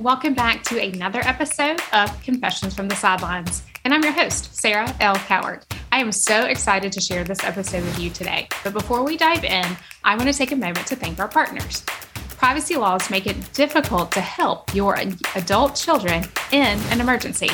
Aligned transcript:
Welcome 0.00 0.34
back 0.34 0.64
to 0.64 0.82
another 0.82 1.20
episode 1.20 1.80
of 1.92 2.20
Confessions 2.20 2.74
from 2.74 2.88
the 2.88 2.96
Sidelines. 2.96 3.62
And 3.84 3.94
I'm 3.94 4.02
your 4.02 4.12
host, 4.12 4.52
Sarah 4.52 4.92
L. 4.98 5.14
Cowart. 5.14 5.62
I 5.92 6.00
am 6.00 6.10
so 6.10 6.46
excited 6.46 6.90
to 6.90 7.00
share 7.00 7.22
this 7.22 7.44
episode 7.44 7.84
with 7.84 8.00
you 8.00 8.10
today. 8.10 8.48
But 8.64 8.72
before 8.72 9.04
we 9.04 9.16
dive 9.16 9.44
in, 9.44 9.64
I 10.02 10.16
want 10.16 10.28
to 10.28 10.36
take 10.36 10.50
a 10.50 10.56
moment 10.56 10.88
to 10.88 10.96
thank 10.96 11.20
our 11.20 11.28
partners 11.28 11.84
privacy 12.44 12.76
laws 12.76 13.08
make 13.08 13.26
it 13.26 13.54
difficult 13.54 14.12
to 14.12 14.20
help 14.20 14.74
your 14.74 14.98
adult 15.34 15.74
children 15.74 16.22
in 16.52 16.78
an 16.90 17.00
emergency. 17.00 17.48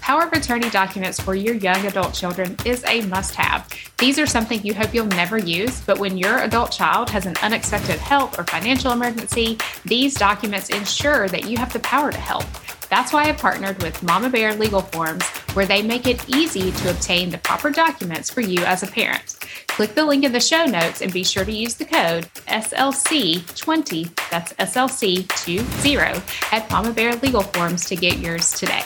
Power 0.00 0.22
of 0.22 0.32
attorney 0.32 0.70
documents 0.70 1.18
for 1.18 1.34
your 1.34 1.56
young 1.56 1.84
adult 1.84 2.14
children 2.14 2.56
is 2.64 2.84
a 2.84 3.00
must 3.06 3.34
have. 3.34 3.68
These 3.98 4.20
are 4.20 4.26
something 4.26 4.62
you 4.62 4.72
hope 4.72 4.94
you'll 4.94 5.06
never 5.06 5.36
use, 5.36 5.80
but 5.80 5.98
when 5.98 6.16
your 6.16 6.38
adult 6.38 6.70
child 6.70 7.10
has 7.10 7.26
an 7.26 7.34
unexpected 7.42 7.98
health 7.98 8.38
or 8.38 8.44
financial 8.44 8.92
emergency, 8.92 9.58
these 9.84 10.14
documents 10.14 10.70
ensure 10.70 11.28
that 11.28 11.50
you 11.50 11.56
have 11.56 11.72
the 11.72 11.80
power 11.80 12.12
to 12.12 12.18
help. 12.18 12.44
That's 12.88 13.12
why 13.12 13.24
I 13.24 13.32
partnered 13.32 13.82
with 13.82 14.02
Mama 14.02 14.30
Bear 14.30 14.54
Legal 14.54 14.80
Forms, 14.80 15.24
where 15.54 15.66
they 15.66 15.82
make 15.82 16.06
it 16.06 16.28
easy 16.28 16.70
to 16.70 16.90
obtain 16.90 17.30
the 17.30 17.38
proper 17.38 17.70
documents 17.70 18.30
for 18.30 18.40
you 18.40 18.64
as 18.64 18.82
a 18.82 18.86
parent. 18.86 19.36
Click 19.66 19.94
the 19.94 20.04
link 20.04 20.24
in 20.24 20.32
the 20.32 20.40
show 20.40 20.64
notes 20.64 21.02
and 21.02 21.12
be 21.12 21.24
sure 21.24 21.44
to 21.44 21.52
use 21.52 21.74
the 21.74 21.84
code 21.84 22.24
SLC20, 22.46 24.30
that's 24.30 24.52
SLC20, 24.54 26.52
at 26.52 26.70
Mama 26.70 26.92
Bear 26.92 27.16
Legal 27.16 27.42
Forms 27.42 27.86
to 27.86 27.96
get 27.96 28.18
yours 28.18 28.52
today. 28.52 28.82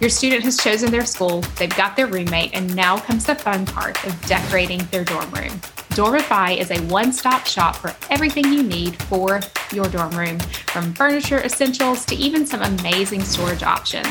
Your 0.00 0.10
student 0.10 0.44
has 0.44 0.56
chosen 0.58 0.90
their 0.90 1.06
school, 1.06 1.40
they've 1.58 1.76
got 1.76 1.96
their 1.96 2.06
roommate, 2.06 2.54
and 2.54 2.74
now 2.76 2.98
comes 2.98 3.26
the 3.26 3.34
fun 3.34 3.66
part 3.66 4.04
of 4.04 4.26
decorating 4.26 4.78
their 4.90 5.04
dorm 5.04 5.30
room. 5.30 5.60
Dormify 5.94 6.58
is 6.58 6.72
a 6.72 6.82
one 6.92 7.12
stop 7.12 7.46
shop 7.46 7.76
for 7.76 7.94
everything 8.10 8.52
you 8.52 8.64
need 8.64 9.00
for 9.02 9.40
your 9.72 9.84
dorm 9.86 10.10
room, 10.18 10.40
from 10.40 10.92
furniture 10.92 11.38
essentials 11.38 12.04
to 12.06 12.16
even 12.16 12.44
some 12.44 12.62
amazing 12.62 13.22
storage 13.22 13.62
options. 13.62 14.08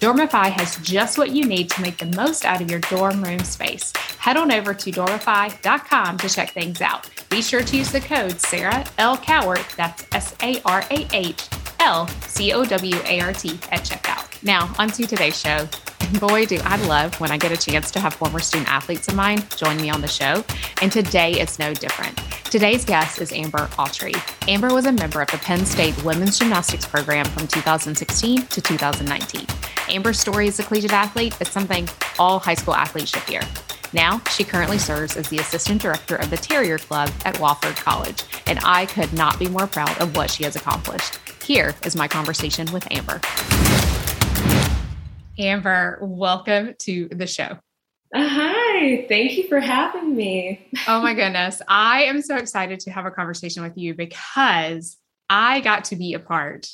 Dormify 0.00 0.50
has 0.50 0.78
just 0.78 1.18
what 1.18 1.32
you 1.32 1.44
need 1.44 1.68
to 1.68 1.82
make 1.82 1.98
the 1.98 2.06
most 2.16 2.46
out 2.46 2.62
of 2.62 2.70
your 2.70 2.80
dorm 2.80 3.22
room 3.22 3.40
space. 3.40 3.92
Head 4.16 4.38
on 4.38 4.50
over 4.50 4.72
to 4.72 4.90
dormify.com 4.90 6.16
to 6.16 6.28
check 6.30 6.52
things 6.52 6.80
out. 6.80 7.10
Be 7.28 7.42
sure 7.42 7.62
to 7.62 7.76
use 7.76 7.92
the 7.92 8.00
code 8.00 8.40
Sarah 8.40 8.86
L. 8.96 9.18
Cowart, 9.18 9.76
that's 9.76 10.06
S 10.12 10.34
A 10.42 10.62
R 10.64 10.84
A 10.90 11.06
H 11.14 11.50
L 11.80 12.08
C 12.22 12.54
O 12.54 12.64
W 12.64 12.96
A 13.04 13.20
R 13.20 13.34
T, 13.34 13.50
at 13.70 13.80
checkout. 13.80 14.42
Now, 14.42 14.74
on 14.78 14.88
to 14.88 15.06
today's 15.06 15.38
show. 15.38 15.68
Boy, 16.20 16.46
do 16.46 16.58
I 16.62 16.76
love 16.86 17.18
when 17.20 17.30
I 17.30 17.38
get 17.38 17.52
a 17.52 17.56
chance 17.56 17.90
to 17.92 18.00
have 18.00 18.14
former 18.14 18.38
student 18.38 18.70
athletes 18.70 19.08
of 19.08 19.14
mine 19.14 19.42
join 19.56 19.76
me 19.78 19.90
on 19.90 20.00
the 20.00 20.08
show. 20.08 20.44
And 20.80 20.92
today 20.92 21.32
it's 21.32 21.58
no 21.58 21.74
different. 21.74 22.16
Today's 22.44 22.84
guest 22.84 23.20
is 23.20 23.32
Amber 23.32 23.66
Autry. 23.78 24.14
Amber 24.48 24.72
was 24.72 24.86
a 24.86 24.92
member 24.92 25.20
of 25.20 25.28
the 25.28 25.38
Penn 25.38 25.64
State 25.66 26.00
women's 26.04 26.38
gymnastics 26.38 26.86
program 26.86 27.24
from 27.26 27.48
2016 27.48 28.46
to 28.46 28.60
2019. 28.60 29.46
Amber's 29.88 30.20
story 30.20 30.48
as 30.48 30.60
a 30.60 30.62
collegiate 30.62 30.92
athlete 30.92 31.36
is 31.40 31.48
something 31.48 31.88
all 32.18 32.38
high 32.38 32.54
school 32.54 32.74
athletes 32.74 33.10
should 33.10 33.22
hear. 33.22 33.42
Now, 33.92 34.20
she 34.30 34.44
currently 34.44 34.78
serves 34.78 35.16
as 35.16 35.28
the 35.28 35.38
assistant 35.38 35.82
director 35.82 36.16
of 36.16 36.30
the 36.30 36.36
Terrier 36.36 36.78
Club 36.78 37.10
at 37.24 37.34
Wofford 37.36 37.76
College, 37.76 38.22
and 38.46 38.58
I 38.62 38.86
could 38.86 39.12
not 39.12 39.38
be 39.38 39.48
more 39.48 39.66
proud 39.66 39.96
of 40.00 40.14
what 40.16 40.30
she 40.30 40.44
has 40.44 40.54
accomplished. 40.54 41.18
Here 41.44 41.74
is 41.84 41.96
my 41.96 42.06
conversation 42.06 42.70
with 42.72 42.86
Amber. 42.92 43.20
Amber, 45.38 45.98
welcome 46.00 46.74
to 46.80 47.08
the 47.08 47.26
show. 47.26 47.58
Hi, 48.14 49.04
thank 49.08 49.36
you 49.36 49.48
for 49.48 49.60
having 49.60 50.16
me. 50.16 50.66
oh 50.88 51.02
my 51.02 51.12
goodness. 51.12 51.60
I 51.68 52.04
am 52.04 52.22
so 52.22 52.36
excited 52.36 52.80
to 52.80 52.90
have 52.90 53.04
a 53.04 53.10
conversation 53.10 53.62
with 53.62 53.76
you 53.76 53.94
because 53.94 54.96
I 55.28 55.60
got 55.60 55.84
to 55.86 55.96
be 55.96 56.14
a 56.14 56.18
part 56.18 56.68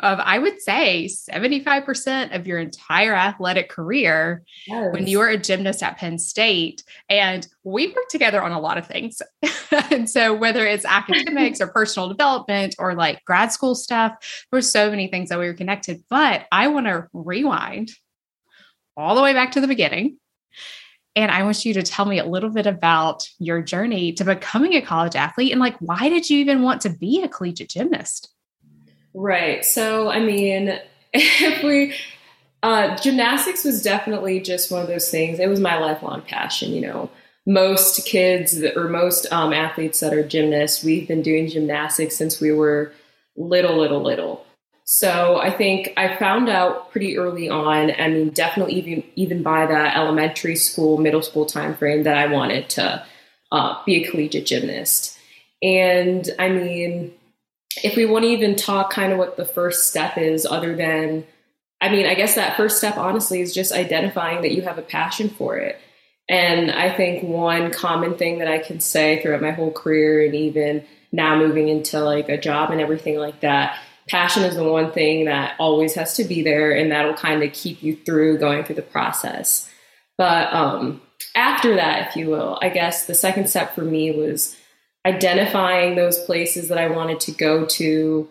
of, 0.00 0.18
I 0.20 0.38
would 0.38 0.60
say, 0.60 1.06
75% 1.06 2.34
of 2.34 2.46
your 2.46 2.58
entire 2.58 3.14
athletic 3.14 3.68
career 3.68 4.44
yes. 4.66 4.92
when 4.92 5.06
you 5.06 5.18
were 5.18 5.28
a 5.28 5.38
gymnast 5.38 5.82
at 5.82 5.98
Penn 5.98 6.18
State. 6.18 6.84
And 7.08 7.46
we 7.64 7.88
worked 7.88 8.10
together 8.10 8.42
on 8.42 8.52
a 8.52 8.60
lot 8.60 8.78
of 8.78 8.86
things. 8.86 9.20
and 9.90 10.08
so, 10.08 10.34
whether 10.34 10.66
it's 10.66 10.84
academics 10.88 11.60
or 11.60 11.66
personal 11.66 12.08
development 12.08 12.76
or 12.78 12.94
like 12.94 13.24
grad 13.24 13.52
school 13.52 13.74
stuff, 13.74 14.46
there 14.50 14.58
were 14.58 14.62
so 14.62 14.90
many 14.90 15.08
things 15.08 15.30
that 15.30 15.38
we 15.38 15.46
were 15.46 15.54
connected. 15.54 16.04
But 16.08 16.46
I 16.52 16.68
want 16.68 16.86
to 16.86 17.08
rewind 17.12 17.90
all 18.96 19.14
the 19.14 19.22
way 19.22 19.32
back 19.32 19.52
to 19.52 19.60
the 19.60 19.68
beginning. 19.68 20.18
And 21.14 21.30
I 21.30 21.42
want 21.44 21.64
you 21.64 21.72
to 21.74 21.82
tell 21.82 22.04
me 22.04 22.18
a 22.18 22.26
little 22.26 22.50
bit 22.50 22.66
about 22.66 23.26
your 23.38 23.62
journey 23.62 24.12
to 24.14 24.24
becoming 24.24 24.74
a 24.74 24.82
college 24.82 25.16
athlete 25.16 25.50
and 25.50 25.60
like, 25.60 25.76
why 25.78 26.08
did 26.10 26.28
you 26.28 26.38
even 26.38 26.62
want 26.62 26.82
to 26.82 26.90
be 26.90 27.22
a 27.22 27.28
collegiate 27.28 27.70
gymnast? 27.70 28.28
Right. 29.14 29.64
So, 29.64 30.10
I 30.10 30.20
mean, 30.20 30.78
if 31.14 31.62
we, 31.62 31.94
uh, 32.62 32.96
gymnastics 32.96 33.64
was 33.64 33.82
definitely 33.82 34.40
just 34.40 34.70
one 34.70 34.82
of 34.82 34.88
those 34.88 35.10
things. 35.10 35.38
It 35.38 35.48
was 35.48 35.60
my 35.60 35.78
lifelong 35.78 36.20
passion. 36.22 36.72
You 36.72 36.82
know, 36.82 37.10
most 37.46 38.04
kids 38.06 38.62
or 38.62 38.88
most 38.88 39.26
um, 39.32 39.52
athletes 39.52 40.00
that 40.00 40.12
are 40.12 40.26
gymnasts, 40.26 40.84
we've 40.84 41.08
been 41.08 41.22
doing 41.22 41.48
gymnastics 41.48 42.16
since 42.16 42.40
we 42.40 42.52
were 42.52 42.92
little, 43.36 43.78
little, 43.78 44.02
little. 44.02 44.45
So 44.88 45.38
I 45.38 45.50
think 45.50 45.92
I 45.96 46.16
found 46.16 46.48
out 46.48 46.92
pretty 46.92 47.18
early 47.18 47.48
on. 47.48 47.90
I 47.90 48.08
mean, 48.08 48.30
definitely 48.30 48.74
even 48.74 49.02
even 49.16 49.42
by 49.42 49.66
the 49.66 49.96
elementary 49.96 50.54
school, 50.54 50.96
middle 50.98 51.22
school 51.22 51.44
time 51.44 51.74
frame 51.74 52.04
that 52.04 52.16
I 52.16 52.28
wanted 52.28 52.70
to 52.70 53.04
uh, 53.50 53.82
be 53.84 53.96
a 53.96 54.08
collegiate 54.08 54.46
gymnast. 54.46 55.18
And 55.60 56.30
I 56.38 56.50
mean, 56.50 57.12
if 57.82 57.96
we 57.96 58.06
want 58.06 58.26
to 58.26 58.28
even 58.28 58.54
talk 58.54 58.90
kind 58.90 59.12
of 59.12 59.18
what 59.18 59.36
the 59.36 59.44
first 59.44 59.88
step 59.88 60.16
is, 60.18 60.46
other 60.46 60.76
than, 60.76 61.26
I 61.80 61.88
mean, 61.88 62.06
I 62.06 62.14
guess 62.14 62.36
that 62.36 62.56
first 62.56 62.78
step 62.78 62.96
honestly 62.96 63.40
is 63.40 63.52
just 63.52 63.72
identifying 63.72 64.42
that 64.42 64.52
you 64.52 64.62
have 64.62 64.78
a 64.78 64.82
passion 64.82 65.30
for 65.30 65.56
it. 65.56 65.80
And 66.28 66.70
I 66.70 66.96
think 66.96 67.24
one 67.24 67.72
common 67.72 68.16
thing 68.16 68.38
that 68.38 68.48
I 68.48 68.58
can 68.58 68.78
say 68.78 69.20
throughout 69.20 69.42
my 69.42 69.50
whole 69.50 69.72
career 69.72 70.24
and 70.24 70.34
even 70.36 70.84
now 71.10 71.36
moving 71.36 71.68
into 71.68 72.00
like 72.00 72.28
a 72.28 72.38
job 72.38 72.70
and 72.70 72.80
everything 72.80 73.18
like 73.18 73.40
that 73.40 73.80
passion 74.08 74.44
is 74.44 74.54
the 74.54 74.64
one 74.64 74.92
thing 74.92 75.24
that 75.24 75.54
always 75.58 75.94
has 75.94 76.14
to 76.16 76.24
be 76.24 76.42
there 76.42 76.72
and 76.72 76.90
that'll 76.92 77.14
kind 77.14 77.42
of 77.42 77.52
keep 77.52 77.82
you 77.82 77.96
through 77.96 78.38
going 78.38 78.64
through 78.64 78.76
the 78.76 78.82
process. 78.82 79.68
But 80.16 80.52
um, 80.52 81.02
after 81.34 81.76
that 81.76 82.08
if 82.08 82.16
you 82.16 82.28
will 82.28 82.58
i 82.62 82.68
guess 82.68 83.06
the 83.06 83.14
second 83.14 83.48
step 83.48 83.74
for 83.74 83.82
me 83.82 84.10
was 84.10 84.56
identifying 85.06 85.94
those 85.94 86.18
places 86.20 86.68
that 86.68 86.78
i 86.78 86.88
wanted 86.88 87.20
to 87.20 87.32
go 87.32 87.64
to 87.66 88.28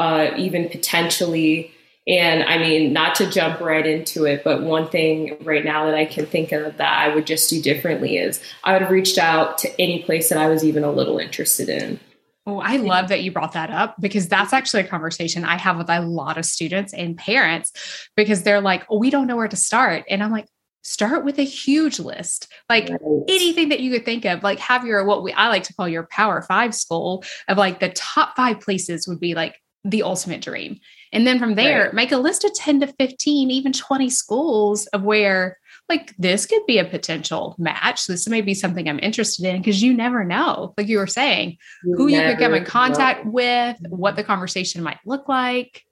uh, 0.00 0.30
even 0.36 0.68
potentially. 0.68 1.72
And 2.06 2.44
i 2.44 2.56
mean 2.56 2.92
not 2.92 3.16
to 3.16 3.28
jump 3.28 3.60
right 3.60 3.86
into 3.86 4.24
it 4.24 4.42
but 4.44 4.62
one 4.62 4.88
thing 4.88 5.36
right 5.42 5.64
now 5.64 5.84
that 5.86 5.94
i 5.94 6.06
can 6.06 6.24
think 6.24 6.52
of 6.52 6.78
that 6.78 6.98
i 6.98 7.14
would 7.14 7.26
just 7.26 7.50
do 7.50 7.60
differently 7.60 8.16
is 8.16 8.42
i 8.64 8.72
would 8.72 8.82
have 8.82 8.90
reached 8.90 9.18
out 9.18 9.58
to 9.58 9.80
any 9.80 10.02
place 10.02 10.30
that 10.30 10.38
i 10.38 10.48
was 10.48 10.64
even 10.64 10.84
a 10.84 10.90
little 10.90 11.18
interested 11.18 11.68
in 11.68 12.00
Oh, 12.48 12.60
I 12.60 12.76
love 12.76 13.08
that 13.08 13.22
you 13.22 13.30
brought 13.30 13.52
that 13.52 13.68
up 13.68 13.96
because 14.00 14.26
that's 14.26 14.54
actually 14.54 14.80
a 14.80 14.86
conversation 14.86 15.44
I 15.44 15.58
have 15.58 15.76
with 15.76 15.90
a 15.90 16.00
lot 16.00 16.38
of 16.38 16.46
students 16.46 16.94
and 16.94 17.14
parents 17.14 18.08
because 18.16 18.42
they're 18.42 18.62
like, 18.62 18.86
oh, 18.88 18.96
we 18.96 19.10
don't 19.10 19.26
know 19.26 19.36
where 19.36 19.48
to 19.48 19.54
start. 19.54 20.06
And 20.08 20.22
I'm 20.22 20.30
like, 20.30 20.46
start 20.82 21.26
with 21.26 21.38
a 21.38 21.42
huge 21.42 21.98
list, 21.98 22.50
like 22.70 22.88
right. 22.88 23.00
anything 23.28 23.68
that 23.68 23.80
you 23.80 23.92
could 23.92 24.06
think 24.06 24.24
of, 24.24 24.42
like 24.42 24.60
have 24.60 24.86
your, 24.86 25.04
what 25.04 25.22
we, 25.22 25.30
I 25.34 25.48
like 25.48 25.64
to 25.64 25.74
call 25.74 25.90
your 25.90 26.04
power 26.04 26.40
five 26.40 26.74
school 26.74 27.22
of 27.48 27.58
like 27.58 27.80
the 27.80 27.90
top 27.90 28.34
five 28.34 28.60
places 28.60 29.06
would 29.06 29.20
be 29.20 29.34
like 29.34 29.60
the 29.84 30.02
ultimate 30.02 30.40
dream. 30.40 30.80
And 31.12 31.26
then 31.26 31.38
from 31.38 31.54
there, 31.54 31.84
right. 31.84 31.94
make 31.94 32.12
a 32.12 32.16
list 32.16 32.44
of 32.44 32.54
10 32.54 32.80
to 32.80 32.86
15, 32.86 33.50
even 33.50 33.74
20 33.74 34.08
schools 34.08 34.86
of 34.86 35.02
where 35.02 35.58
like 35.88 36.14
this 36.18 36.46
could 36.46 36.64
be 36.66 36.78
a 36.78 36.84
potential 36.84 37.54
match. 37.58 38.06
This 38.06 38.28
may 38.28 38.40
be 38.40 38.54
something 38.54 38.88
I'm 38.88 38.98
interested 39.00 39.46
in 39.46 39.58
because 39.58 39.82
you 39.82 39.94
never 39.94 40.24
know, 40.24 40.74
like 40.76 40.88
you 40.88 40.98
were 40.98 41.06
saying, 41.06 41.56
you 41.84 41.96
who 41.96 42.08
you 42.08 42.20
could 42.20 42.38
come 42.38 42.54
in 42.54 42.64
contact 42.64 43.24
know. 43.24 43.30
with, 43.30 43.76
what 43.88 44.16
the 44.16 44.24
conversation 44.24 44.82
might 44.82 44.98
look 45.06 45.28
like. 45.28 45.84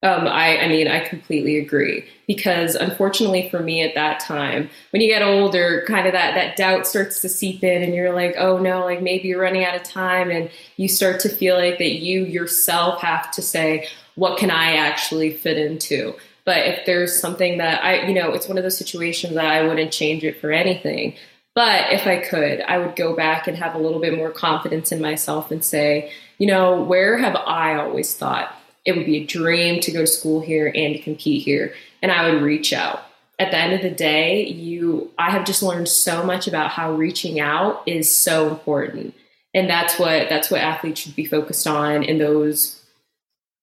Um, 0.00 0.28
I, 0.28 0.58
I 0.58 0.68
mean, 0.68 0.86
I 0.86 1.00
completely 1.00 1.58
agree 1.58 2.04
because 2.28 2.76
unfortunately 2.76 3.48
for 3.50 3.58
me 3.58 3.82
at 3.82 3.96
that 3.96 4.20
time, 4.20 4.70
when 4.90 5.02
you 5.02 5.08
get 5.08 5.22
older, 5.22 5.84
kind 5.88 6.06
of 6.06 6.12
that, 6.12 6.34
that 6.34 6.56
doubt 6.56 6.86
starts 6.86 7.20
to 7.22 7.28
seep 7.28 7.64
in 7.64 7.82
and 7.82 7.92
you're 7.92 8.14
like, 8.14 8.36
oh 8.38 8.58
no, 8.58 8.84
like 8.84 9.02
maybe 9.02 9.26
you're 9.26 9.40
running 9.40 9.64
out 9.64 9.74
of 9.74 9.82
time 9.82 10.30
and 10.30 10.50
you 10.76 10.88
start 10.88 11.18
to 11.20 11.28
feel 11.28 11.56
like 11.56 11.78
that 11.78 11.94
you 11.94 12.24
yourself 12.24 13.02
have 13.02 13.28
to 13.32 13.42
say, 13.42 13.88
what 14.14 14.38
can 14.38 14.52
I 14.52 14.76
actually 14.76 15.32
fit 15.32 15.58
into? 15.58 16.14
But 16.48 16.64
if 16.64 16.86
there's 16.86 17.14
something 17.14 17.58
that 17.58 17.84
I, 17.84 18.06
you 18.06 18.14
know, 18.14 18.32
it's 18.32 18.48
one 18.48 18.56
of 18.56 18.64
those 18.64 18.78
situations 18.78 19.34
that 19.34 19.44
I 19.44 19.68
wouldn't 19.68 19.92
change 19.92 20.24
it 20.24 20.40
for 20.40 20.50
anything. 20.50 21.14
But 21.54 21.92
if 21.92 22.06
I 22.06 22.20
could, 22.20 22.62
I 22.62 22.78
would 22.78 22.96
go 22.96 23.14
back 23.14 23.46
and 23.46 23.54
have 23.58 23.74
a 23.74 23.78
little 23.78 24.00
bit 24.00 24.16
more 24.16 24.30
confidence 24.30 24.90
in 24.90 25.02
myself 25.02 25.50
and 25.50 25.62
say, 25.62 26.10
you 26.38 26.46
know, 26.46 26.82
where 26.82 27.18
have 27.18 27.36
I 27.36 27.74
always 27.74 28.14
thought 28.14 28.50
it 28.86 28.96
would 28.96 29.04
be 29.04 29.18
a 29.18 29.26
dream 29.26 29.82
to 29.82 29.92
go 29.92 30.00
to 30.00 30.06
school 30.06 30.40
here 30.40 30.72
and 30.74 31.02
compete 31.02 31.44
here? 31.44 31.74
And 32.00 32.10
I 32.10 32.30
would 32.30 32.40
reach 32.40 32.72
out. 32.72 33.02
At 33.38 33.50
the 33.50 33.58
end 33.58 33.74
of 33.74 33.82
the 33.82 33.90
day, 33.90 34.46
you 34.46 35.10
I 35.18 35.30
have 35.30 35.44
just 35.44 35.62
learned 35.62 35.90
so 35.90 36.24
much 36.24 36.48
about 36.48 36.70
how 36.70 36.94
reaching 36.94 37.40
out 37.40 37.82
is 37.84 38.10
so 38.10 38.48
important. 38.48 39.14
And 39.52 39.68
that's 39.68 39.98
what 39.98 40.30
that's 40.30 40.50
what 40.50 40.62
athletes 40.62 41.02
should 41.02 41.14
be 41.14 41.26
focused 41.26 41.66
on 41.66 42.04
in 42.04 42.16
those 42.16 42.77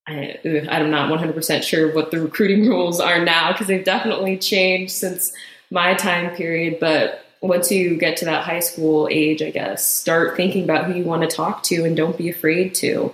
I, 0.08 0.40
I'm 0.70 0.92
not 0.92 1.12
100% 1.12 1.64
sure 1.64 1.94
what 1.94 2.12
the 2.12 2.22
recruiting 2.22 2.68
rules 2.70 3.00
are 3.00 3.24
now 3.24 3.52
because 3.52 3.68
they've 3.68 3.84
definitely 3.84 4.38
changed 4.38 4.94
since 4.94 5.34
my 5.72 5.94
time 5.96 6.36
period. 6.36 6.78
But 6.80 7.26
once 7.42 7.72
you 7.72 7.98
get 7.98 8.18
to 8.18 8.26
that 8.26 8.44
high 8.44 8.60
school 8.60 9.08
age, 9.12 9.42
I 9.42 9.52
guess, 9.52 9.86
start 9.86 10.38
thinking 10.38 10.64
about 10.64 10.86
who 10.86 10.94
you 10.94 11.04
want 11.04 11.30
to 11.30 11.36
talk 11.36 11.64
to 11.64 11.84
and 11.84 11.98
don't 11.98 12.18
be 12.18 12.30
afraid 12.30 12.76
to. 12.76 13.14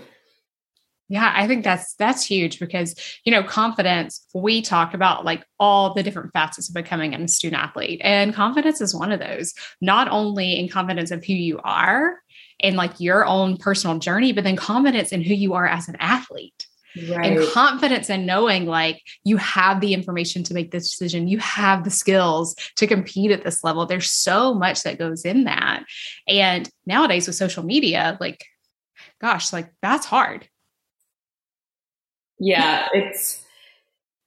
Yeah, 1.07 1.33
I 1.35 1.45
think 1.45 1.65
that's 1.65 1.93
that's 1.95 2.25
huge 2.25 2.57
because 2.57 2.95
you 3.25 3.33
know 3.33 3.43
confidence. 3.43 4.25
We 4.33 4.61
talk 4.61 4.93
about 4.93 5.25
like 5.25 5.43
all 5.59 5.93
the 5.93 6.03
different 6.03 6.31
facets 6.31 6.69
of 6.69 6.75
becoming 6.75 7.13
a 7.13 7.27
student 7.27 7.61
athlete, 7.61 7.99
and 8.01 8.33
confidence 8.33 8.79
is 8.79 8.95
one 8.95 9.11
of 9.11 9.19
those. 9.19 9.53
Not 9.81 10.07
only 10.07 10.57
in 10.57 10.69
confidence 10.69 11.11
of 11.11 11.25
who 11.25 11.33
you 11.33 11.59
are 11.65 12.21
and 12.61 12.77
like 12.77 12.97
your 13.01 13.25
own 13.25 13.57
personal 13.57 13.99
journey, 13.99 14.31
but 14.31 14.45
then 14.45 14.55
confidence 14.55 15.11
in 15.11 15.21
who 15.21 15.33
you 15.33 15.53
are 15.53 15.67
as 15.67 15.89
an 15.89 15.97
athlete. 15.99 16.65
Right. 17.09 17.37
And 17.37 17.47
confidence 17.51 18.09
in 18.09 18.25
knowing 18.25 18.65
like 18.65 19.01
you 19.23 19.37
have 19.37 19.79
the 19.81 19.93
information 19.93 20.43
to 20.43 20.53
make 20.53 20.71
this 20.71 20.89
decision, 20.89 21.27
you 21.27 21.39
have 21.39 21.83
the 21.83 21.89
skills 21.89 22.55
to 22.77 22.87
compete 22.87 23.31
at 23.31 23.43
this 23.43 23.63
level. 23.63 23.85
There's 23.85 24.11
so 24.11 24.53
much 24.53 24.83
that 24.83 24.99
goes 24.99 25.23
in 25.23 25.45
that. 25.45 25.83
And 26.27 26.69
nowadays 26.85 27.27
with 27.27 27.35
social 27.35 27.63
media, 27.63 28.17
like, 28.19 28.45
gosh, 29.21 29.53
like 29.53 29.71
that's 29.81 30.05
hard 30.05 30.47
yeah, 32.41 32.87
it's 32.91 33.43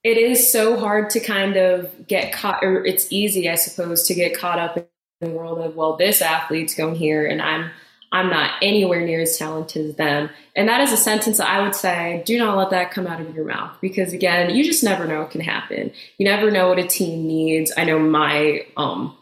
it 0.05 0.17
is 0.17 0.51
so 0.51 0.79
hard 0.79 1.11
to 1.11 1.21
kind 1.21 1.57
of 1.57 2.07
get 2.07 2.33
caught 2.33 2.63
or 2.63 2.85
it's 2.85 3.11
easy, 3.11 3.51
I 3.51 3.57
suppose, 3.57 4.05
to 4.05 4.15
get 4.15 4.39
caught 4.39 4.61
up 4.61 4.77
in 4.77 4.87
the 5.21 5.31
world 5.31 5.59
of, 5.59 5.75
well, 5.75 5.97
this 5.97 6.23
athlete's 6.23 6.77
going 6.77 6.95
here 6.95 7.27
and 7.27 7.43
I'm 7.43 7.71
I'm 8.15 8.31
not 8.31 8.53
anywhere 8.63 9.05
near 9.05 9.21
as 9.21 9.37
talented 9.37 9.87
as 9.87 9.97
them. 9.97 10.31
And 10.57 10.69
that 10.69 10.81
is 10.81 10.93
a 10.93 10.97
sentence 10.97 11.39
that 11.39 11.49
I 11.49 11.63
would 11.63 11.75
say, 11.75 12.23
do 12.25 12.39
not 12.39 12.57
let 12.57 12.71
that 12.71 12.91
come 12.93 13.07
out 13.07 13.21
of 13.21 13.35
your 13.35 13.45
mouth 13.45 13.77
because 13.81 14.13
again, 14.13 14.55
you 14.55 14.65
just 14.65 14.85
never 14.85 15.07
know 15.07 15.21
what 15.21 15.33
can 15.33 15.43
happen. 15.43 15.93
You 16.17 16.25
never 16.25 16.51
know 16.51 16.69
what 16.69 16.79
a 16.79 16.87
team 16.87 17.27
needs. 17.27 17.73
I 17.77 17.85
know 17.85 17.99
my 17.99 18.65
um 18.77 19.17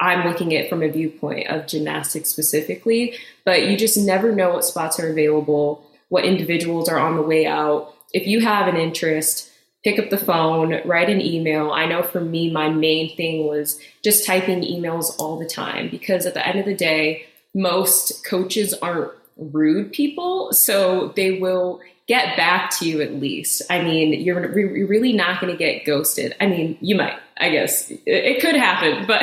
I'm 0.00 0.26
looking 0.28 0.54
at 0.54 0.68
from 0.68 0.82
a 0.82 0.88
viewpoint 0.88 1.48
of 1.48 1.66
gymnastics 1.66 2.30
specifically, 2.30 3.16
but 3.44 3.66
you 3.66 3.76
just 3.76 3.96
never 3.96 4.32
know 4.32 4.50
what 4.50 4.64
spots 4.64 4.98
are 5.00 5.10
available, 5.10 5.84
what 6.08 6.24
individuals 6.24 6.88
are 6.88 6.98
on 6.98 7.16
the 7.16 7.22
way 7.22 7.46
out 7.46 7.94
if 8.12 8.26
you 8.26 8.40
have 8.40 8.68
an 8.68 8.76
interest, 8.76 9.50
pick 9.84 9.98
up 9.98 10.10
the 10.10 10.18
phone, 10.18 10.80
write 10.86 11.10
an 11.10 11.20
email. 11.20 11.70
I 11.70 11.86
know 11.86 12.02
for 12.02 12.20
me, 12.20 12.50
my 12.50 12.68
main 12.68 13.14
thing 13.16 13.46
was 13.46 13.80
just 14.02 14.26
typing 14.26 14.62
emails 14.62 15.14
all 15.18 15.38
the 15.38 15.46
time 15.46 15.88
because 15.90 16.26
at 16.26 16.34
the 16.34 16.46
end 16.46 16.58
of 16.58 16.66
the 16.66 16.74
day, 16.74 17.26
most 17.54 18.24
coaches 18.24 18.74
aren't 18.74 19.12
rude 19.36 19.92
people. 19.92 20.52
So 20.52 21.12
they 21.16 21.38
will 21.38 21.80
get 22.06 22.36
back 22.36 22.70
to 22.78 22.88
you 22.88 23.00
at 23.02 23.14
least. 23.14 23.62
I 23.70 23.82
mean, 23.82 24.12
you're, 24.14 24.58
you're 24.58 24.88
really 24.88 25.12
not 25.12 25.40
going 25.40 25.52
to 25.52 25.58
get 25.58 25.84
ghosted. 25.84 26.34
I 26.40 26.46
mean, 26.46 26.78
you 26.80 26.96
might, 26.96 27.18
I 27.36 27.50
guess 27.50 27.90
it 28.06 28.40
could 28.40 28.56
happen, 28.56 29.06
but 29.06 29.22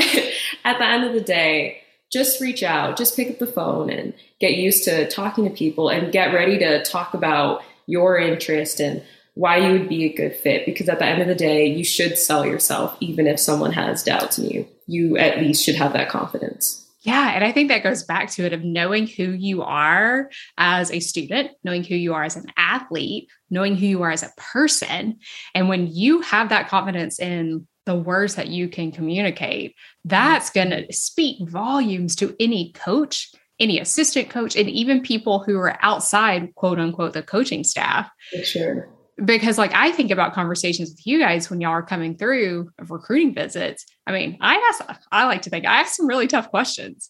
at 0.64 0.78
the 0.78 0.86
end 0.86 1.04
of 1.04 1.14
the 1.14 1.22
day, 1.22 1.82
just 2.12 2.40
reach 2.40 2.64
out, 2.64 2.98
just 2.98 3.16
pick 3.16 3.30
up 3.30 3.40
the 3.40 3.48
phone 3.48 3.90
and 3.90 4.14
get 4.40 4.56
used 4.56 4.84
to 4.86 5.10
talking 5.10 5.44
to 5.46 5.50
people 5.50 5.90
and 5.90 6.12
get 6.12 6.34
ready 6.34 6.58
to 6.60 6.84
talk 6.84 7.14
about 7.14 7.64
your 7.88 8.18
interest 8.18 8.80
and 8.80 9.04
why 9.34 9.58
you 9.58 9.74
would 9.74 9.90
be 9.90 10.06
a 10.06 10.14
good 10.14 10.34
fit 10.36 10.66
because 10.66 10.88
at 10.88 11.00
the 11.00 11.06
end 11.06 11.22
of 11.22 11.28
the 11.28 11.36
day 11.36 11.66
you 11.66 11.84
should 11.84 12.18
sell 12.18 12.46
yourself 12.46 12.96
even 13.02 13.28
if 13.28 13.40
someone 13.40 13.74
has 13.74 14.02
doubts 14.02 14.38
in 14.40 14.50
you 14.50 14.68
you 14.88 15.18
at 15.18 15.40
least 15.40 15.64
should 15.64 15.76
have 15.76 15.94
that 15.94 16.10
confidence 16.10 16.85
yeah. 17.06 17.34
And 17.36 17.44
I 17.44 17.52
think 17.52 17.70
that 17.70 17.84
goes 17.84 18.04
back 18.04 18.32
to 18.32 18.46
it 18.46 18.54
of 18.54 18.64
knowing 18.64 19.06
who 19.06 19.32
you 19.32 19.62
are 19.62 20.30
as 20.58 20.90
a 20.90 21.00
student, 21.00 21.52
knowing 21.64 21.84
who 21.84 21.94
you 21.94 22.16
are 22.16 22.24
as 22.24 22.36
an 22.36 22.48
athlete, 22.58 23.30
knowing 23.52 23.76
who 23.76 23.86
you 23.86 24.02
are 24.02 24.10
as 24.10 24.24
a 24.24 24.34
person. 24.38 25.20
And 25.54 25.70
when 25.70 25.86
you 25.88 26.22
have 26.22 26.50
that 26.50 26.68
confidence 26.68 27.20
in 27.20 27.68
the 27.86 27.96
words 27.96 28.36
that 28.36 28.48
you 28.48 28.68
can 28.68 28.92
communicate, 28.92 29.76
that's 30.04 30.50
mm-hmm. 30.50 30.70
going 30.70 30.88
to 30.88 30.94
speak 30.94 31.48
volumes 31.48 32.16
to 32.18 32.36
any 32.40 32.72
coach 32.74 33.32
any 33.58 33.80
assistant 33.80 34.30
coach 34.30 34.58
and 34.58 34.70
even 34.70 35.02
people 35.02 35.40
who 35.40 35.58
are 35.58 35.78
outside 35.82 36.54
quote 36.56 36.78
unquote 36.78 37.14
the 37.14 37.24
coaching 37.24 37.64
staff 37.64 38.10
For 38.36 38.44
sure 38.44 38.95
because 39.24 39.58
like 39.58 39.72
i 39.74 39.92
think 39.92 40.12
about 40.12 40.34
conversations 40.34 40.90
with 40.90 41.08
you 41.08 41.20
guys 41.20 41.50
when 41.50 41.62
y'all 41.62 41.72
are 41.72 41.84
coming 41.84 42.18
through 42.18 42.70
of 42.80 42.92
recruiting 42.92 43.34
visits. 43.34 43.86
I 44.06 44.12
mean 44.12 44.38
i 44.42 44.56
ask 44.56 45.02
i 45.12 45.26
like 45.26 45.44
to 45.44 45.50
think 45.50 45.66
i 45.66 45.82
ask 45.82 45.96
some 45.96 46.08
really 46.08 46.28
tough 46.28 46.50
questions 46.50 47.10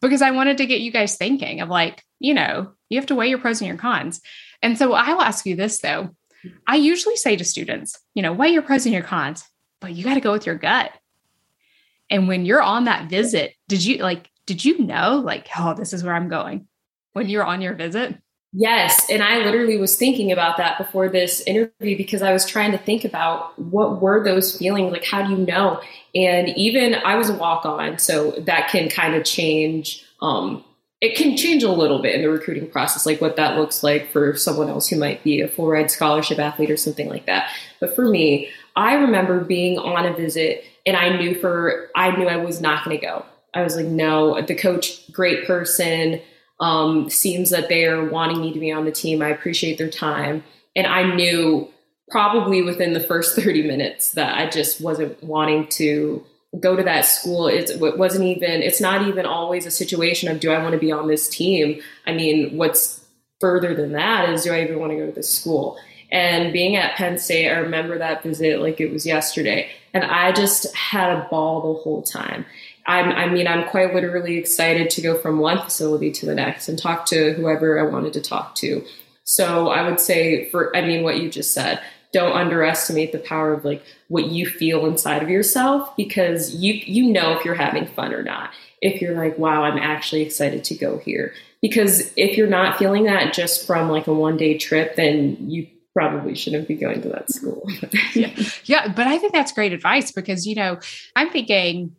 because 0.00 0.22
i 0.22 0.30
wanted 0.30 0.58
to 0.58 0.66
get 0.66 0.80
you 0.80 0.92
guys 0.92 1.16
thinking 1.16 1.60
of 1.60 1.68
like 1.68 2.02
you 2.20 2.34
know 2.34 2.72
you 2.88 2.98
have 2.98 3.06
to 3.06 3.14
weigh 3.14 3.28
your 3.28 3.38
pros 3.38 3.60
and 3.60 3.68
your 3.68 3.76
cons. 3.76 4.20
And 4.62 4.78
so 4.78 4.92
i 4.92 5.12
will 5.12 5.22
ask 5.22 5.44
you 5.46 5.56
this 5.56 5.80
though. 5.80 6.10
I 6.66 6.76
usually 6.76 7.16
say 7.16 7.36
to 7.36 7.44
students 7.44 7.98
you 8.14 8.22
know 8.22 8.32
weigh 8.32 8.50
your 8.50 8.62
pros 8.62 8.86
and 8.86 8.94
your 8.94 9.02
cons 9.02 9.44
but 9.80 9.92
you 9.92 10.04
got 10.04 10.14
to 10.14 10.20
go 10.20 10.32
with 10.32 10.46
your 10.46 10.54
gut. 10.54 10.92
And 12.08 12.28
when 12.28 12.44
you're 12.44 12.62
on 12.62 12.84
that 12.84 13.10
visit 13.10 13.54
did 13.68 13.84
you 13.84 13.98
like 13.98 14.30
did 14.46 14.64
you 14.64 14.78
know 14.78 15.20
like 15.24 15.48
oh 15.58 15.74
this 15.74 15.92
is 15.92 16.04
where 16.04 16.14
i'm 16.14 16.28
going 16.28 16.68
when 17.12 17.28
you're 17.28 17.44
on 17.44 17.60
your 17.62 17.74
visit 17.74 18.16
yes 18.52 19.08
and 19.10 19.22
i 19.22 19.38
literally 19.38 19.78
was 19.78 19.96
thinking 19.96 20.30
about 20.30 20.56
that 20.56 20.76
before 20.78 21.08
this 21.08 21.40
interview 21.42 21.96
because 21.96 22.22
i 22.22 22.32
was 22.32 22.44
trying 22.44 22.72
to 22.72 22.78
think 22.78 23.04
about 23.04 23.58
what 23.58 24.00
were 24.00 24.22
those 24.22 24.56
feelings 24.56 24.92
like 24.92 25.04
how 25.04 25.22
do 25.22 25.30
you 25.30 25.38
know 25.38 25.80
and 26.14 26.48
even 26.50 26.94
i 27.04 27.14
was 27.14 27.30
a 27.30 27.34
walk 27.34 27.64
on 27.64 27.98
so 27.98 28.32
that 28.32 28.68
can 28.68 28.88
kind 28.88 29.14
of 29.14 29.24
change 29.24 30.04
um, 30.20 30.64
it 31.02 31.16
can 31.16 31.36
change 31.36 31.64
a 31.64 31.72
little 31.72 32.00
bit 32.00 32.14
in 32.14 32.22
the 32.22 32.30
recruiting 32.30 32.70
process, 32.70 33.04
like 33.04 33.20
what 33.20 33.34
that 33.34 33.58
looks 33.58 33.82
like 33.82 34.12
for 34.12 34.36
someone 34.36 34.68
else 34.68 34.86
who 34.86 34.96
might 34.96 35.24
be 35.24 35.40
a 35.40 35.48
full 35.48 35.68
ride 35.68 35.90
scholarship 35.90 36.38
athlete 36.38 36.70
or 36.70 36.76
something 36.76 37.08
like 37.08 37.26
that. 37.26 37.50
But 37.80 37.96
for 37.96 38.08
me, 38.08 38.48
I 38.76 38.94
remember 38.94 39.40
being 39.40 39.78
on 39.78 40.06
a 40.06 40.14
visit 40.14 40.64
and 40.86 40.96
I 40.96 41.16
knew 41.16 41.34
for 41.34 41.90
I 41.96 42.16
knew 42.16 42.28
I 42.28 42.36
was 42.36 42.60
not 42.60 42.84
going 42.84 42.98
to 42.98 43.04
go. 43.04 43.24
I 43.52 43.62
was 43.62 43.74
like, 43.74 43.86
no, 43.86 44.40
the 44.40 44.54
coach, 44.54 45.10
great 45.10 45.44
person. 45.44 46.20
Um, 46.62 47.10
seems 47.10 47.50
that 47.50 47.68
they're 47.68 48.04
wanting 48.04 48.40
me 48.40 48.52
to 48.52 48.58
be 48.60 48.70
on 48.70 48.84
the 48.84 48.92
team. 48.92 49.20
I 49.20 49.28
appreciate 49.28 49.78
their 49.78 49.90
time. 49.90 50.44
And 50.76 50.86
I 50.86 51.14
knew 51.14 51.68
probably 52.08 52.62
within 52.62 52.92
the 52.92 53.00
first 53.00 53.34
30 53.42 53.66
minutes 53.66 54.12
that 54.12 54.38
I 54.38 54.48
just 54.48 54.80
wasn't 54.80 55.22
wanting 55.22 55.66
to 55.68 56.24
go 56.60 56.76
to 56.76 56.82
that 56.82 57.02
school. 57.02 57.48
It's, 57.48 57.70
it 57.70 57.98
wasn't 57.98 58.24
even, 58.24 58.62
it's 58.62 58.80
not 58.80 59.08
even 59.08 59.26
always 59.26 59.66
a 59.66 59.70
situation 59.70 60.30
of, 60.30 60.38
do 60.38 60.50
I 60.52 60.62
want 60.62 60.74
to 60.74 60.78
be 60.78 60.92
on 60.92 61.08
this 61.08 61.28
team? 61.28 61.82
I 62.06 62.12
mean, 62.12 62.56
what's 62.56 63.04
further 63.40 63.74
than 63.74 63.92
that 63.92 64.28
is, 64.28 64.44
do 64.44 64.52
I 64.52 64.62
even 64.62 64.78
want 64.78 64.92
to 64.92 64.98
go 64.98 65.06
to 65.06 65.12
this 65.12 65.32
school? 65.32 65.78
And 66.12 66.52
being 66.52 66.76
at 66.76 66.94
Penn 66.94 67.16
State, 67.16 67.48
I 67.48 67.56
remember 67.56 67.98
that 67.98 68.22
visit 68.22 68.60
like 68.60 68.80
it 68.80 68.92
was 68.92 69.06
yesterday. 69.06 69.70
And 69.94 70.04
I 70.04 70.32
just 70.32 70.72
had 70.76 71.10
a 71.10 71.26
ball 71.30 71.74
the 71.74 71.80
whole 71.80 72.02
time. 72.02 72.44
I'm, 72.86 73.12
I 73.12 73.28
mean, 73.28 73.46
I'm 73.46 73.68
quite 73.68 73.94
literally 73.94 74.36
excited 74.36 74.90
to 74.90 75.02
go 75.02 75.16
from 75.16 75.38
one 75.38 75.58
facility 75.62 76.10
to 76.12 76.26
the 76.26 76.34
next 76.34 76.68
and 76.68 76.78
talk 76.78 77.06
to 77.06 77.32
whoever 77.34 77.78
I 77.78 77.90
wanted 77.90 78.12
to 78.14 78.20
talk 78.20 78.54
to. 78.56 78.84
So 79.24 79.68
I 79.68 79.88
would 79.88 80.00
say, 80.00 80.48
for 80.50 80.76
I 80.76 80.82
mean, 80.82 81.02
what 81.02 81.20
you 81.20 81.30
just 81.30 81.54
said, 81.54 81.80
don't 82.12 82.36
underestimate 82.36 83.12
the 83.12 83.18
power 83.18 83.52
of 83.54 83.64
like 83.64 83.82
what 84.08 84.26
you 84.26 84.46
feel 84.46 84.84
inside 84.86 85.22
of 85.22 85.30
yourself 85.30 85.96
because 85.96 86.54
you 86.54 86.74
you 86.74 87.10
know 87.10 87.32
if 87.32 87.44
you're 87.44 87.54
having 87.54 87.86
fun 87.86 88.12
or 88.12 88.22
not. 88.22 88.50
If 88.80 89.00
you're 89.00 89.16
like, 89.16 89.38
wow, 89.38 89.62
I'm 89.62 89.78
actually 89.78 90.22
excited 90.22 90.64
to 90.64 90.74
go 90.74 90.98
here. 90.98 91.32
Because 91.62 92.12
if 92.16 92.36
you're 92.36 92.48
not 92.48 92.78
feeling 92.78 93.04
that 93.04 93.32
just 93.32 93.64
from 93.64 93.88
like 93.88 94.08
a 94.08 94.12
one 94.12 94.36
day 94.36 94.58
trip, 94.58 94.96
then 94.96 95.36
you 95.48 95.68
probably 95.94 96.34
shouldn't 96.34 96.66
be 96.66 96.74
going 96.74 97.00
to 97.02 97.08
that 97.10 97.30
school. 97.30 97.68
yeah. 98.14 98.34
yeah, 98.64 98.92
but 98.92 99.06
I 99.06 99.18
think 99.18 99.32
that's 99.32 99.52
great 99.52 99.72
advice 99.72 100.10
because 100.10 100.46
you 100.46 100.56
know, 100.56 100.80
I'm 101.14 101.30
thinking 101.30 101.94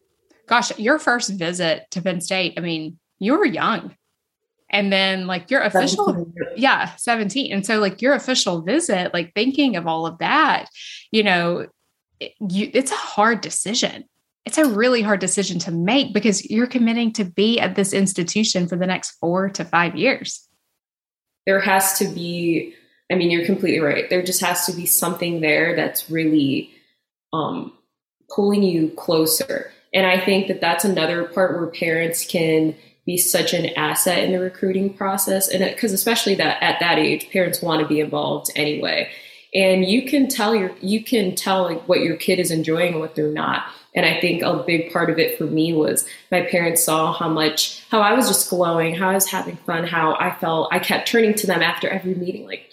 gosh, 0.48 0.78
your 0.78 1.00
first 1.00 1.32
visit 1.32 1.88
to 1.92 2.02
Penn 2.02 2.22
State, 2.22 2.54
I 2.58 2.62
mean, 2.62 3.00
you 3.20 3.38
were 3.38 3.46
young. 3.46 3.96
And 4.70 4.92
then 4.92 5.28
like 5.28 5.52
your 5.52 5.62
official, 5.62 6.08
17. 6.08 6.34
yeah, 6.58 6.96
17. 6.96 7.54
And 7.54 7.66
so 7.66 7.80
like 7.80 8.02
your 8.02 8.14
official 8.14 8.62
visit, 8.64 9.14
like 9.14 9.34
thinking 9.34 9.76
of 9.76 9.86
all 9.86 10.08
of 10.08 10.18
that, 10.18 10.68
you 11.12 11.22
know, 11.22 11.68
it, 12.20 12.34
you, 12.50 12.72
it's 12.74 12.92
a 12.92 12.96
hard 12.96 13.42
decision. 13.42 14.06
It's 14.46 14.58
a 14.58 14.66
really 14.66 15.02
hard 15.02 15.20
decision 15.20 15.60
to 15.60 15.72
make 15.72 16.12
because 16.12 16.50
you're 16.50 16.68
committing 16.68 17.14
to 17.14 17.24
be 17.24 17.60
at 17.60 17.76
this 17.76 17.94
institution 17.94 18.68
for 18.68 18.76
the 18.76 18.88
next 18.88 19.12
four 19.12 19.48
to 19.50 19.64
five 19.64 19.96
years. 19.96 20.50
There 21.46 21.60
has 21.60 22.00
to 22.00 22.08
be, 22.08 22.74
I 23.12 23.16
mean, 23.16 23.30
you're 23.30 23.46
completely 23.46 23.80
right. 23.80 24.10
There 24.10 24.24
just 24.24 24.42
has 24.42 24.66
to 24.66 24.74
be 24.74 24.88
something 24.88 25.42
there 25.42 25.76
that's 25.76 26.10
really 26.10 26.72
um, 27.32 27.74
pulling 28.30 28.64
you 28.64 28.90
closer 28.98 29.73
and 29.94 30.06
I 30.06 30.20
think 30.24 30.48
that 30.48 30.62
that's 30.62 30.86
another 30.86 31.26
part 31.26 31.58
where 31.58 31.68
parents 31.68 32.26
can 32.26 32.76
be 33.06 33.18
such 33.18 33.54
an 33.54 33.68
asset 33.76 34.24
in 34.24 34.32
the 34.32 34.40
recruiting 34.40 34.94
process. 34.94 35.50
And 35.50 35.64
because 35.64 35.92
especially 35.92 36.36
that 36.36 36.62
at 36.64 36.80
that 36.80 36.98
age, 36.98 37.30
parents 37.32 37.62
want 37.62 37.82
to 37.82 37.88
be 37.88 38.00
involved 38.00 38.50
anyway. 38.56 39.10
And 39.54 39.86
you 39.86 40.08
can 40.08 40.28
tell 40.28 40.56
your 40.56 40.72
you 40.82 41.04
can 41.04 41.36
tell 41.36 41.64
like 41.64 41.88
what 41.88 42.00
your 42.00 42.16
kid 42.16 42.40
is 42.40 42.50
enjoying 42.50 42.94
and 42.94 43.02
what 43.02 43.16
they're 43.16 43.32
not. 43.32 43.66
And 43.96 44.06
I 44.06 44.20
think 44.20 44.42
a 44.42 44.64
big 44.66 44.92
part 44.92 45.12
of 45.12 45.20
it 45.20 45.38
for 45.38 45.44
me 45.44 45.74
was 45.74 46.08
my 46.32 46.42
parents 46.42 46.84
saw 46.84 47.14
how 47.14 47.30
much 47.30 47.84
how 47.92 48.02
I 48.02 48.14
was 48.14 48.28
just 48.28 48.50
glowing, 48.50 48.96
how 48.96 49.10
I 49.10 49.14
was 49.14 49.28
having 49.28 49.58
fun, 49.58 49.86
how 49.86 50.16
I 50.16 50.34
felt 50.34 50.70
I 50.72 50.80
kept 50.80 51.08
turning 51.08 51.36
to 51.36 51.48
them 51.48 51.62
after 51.62 51.88
every 51.88 52.16
meeting, 52.16 52.48
like, 52.48 52.72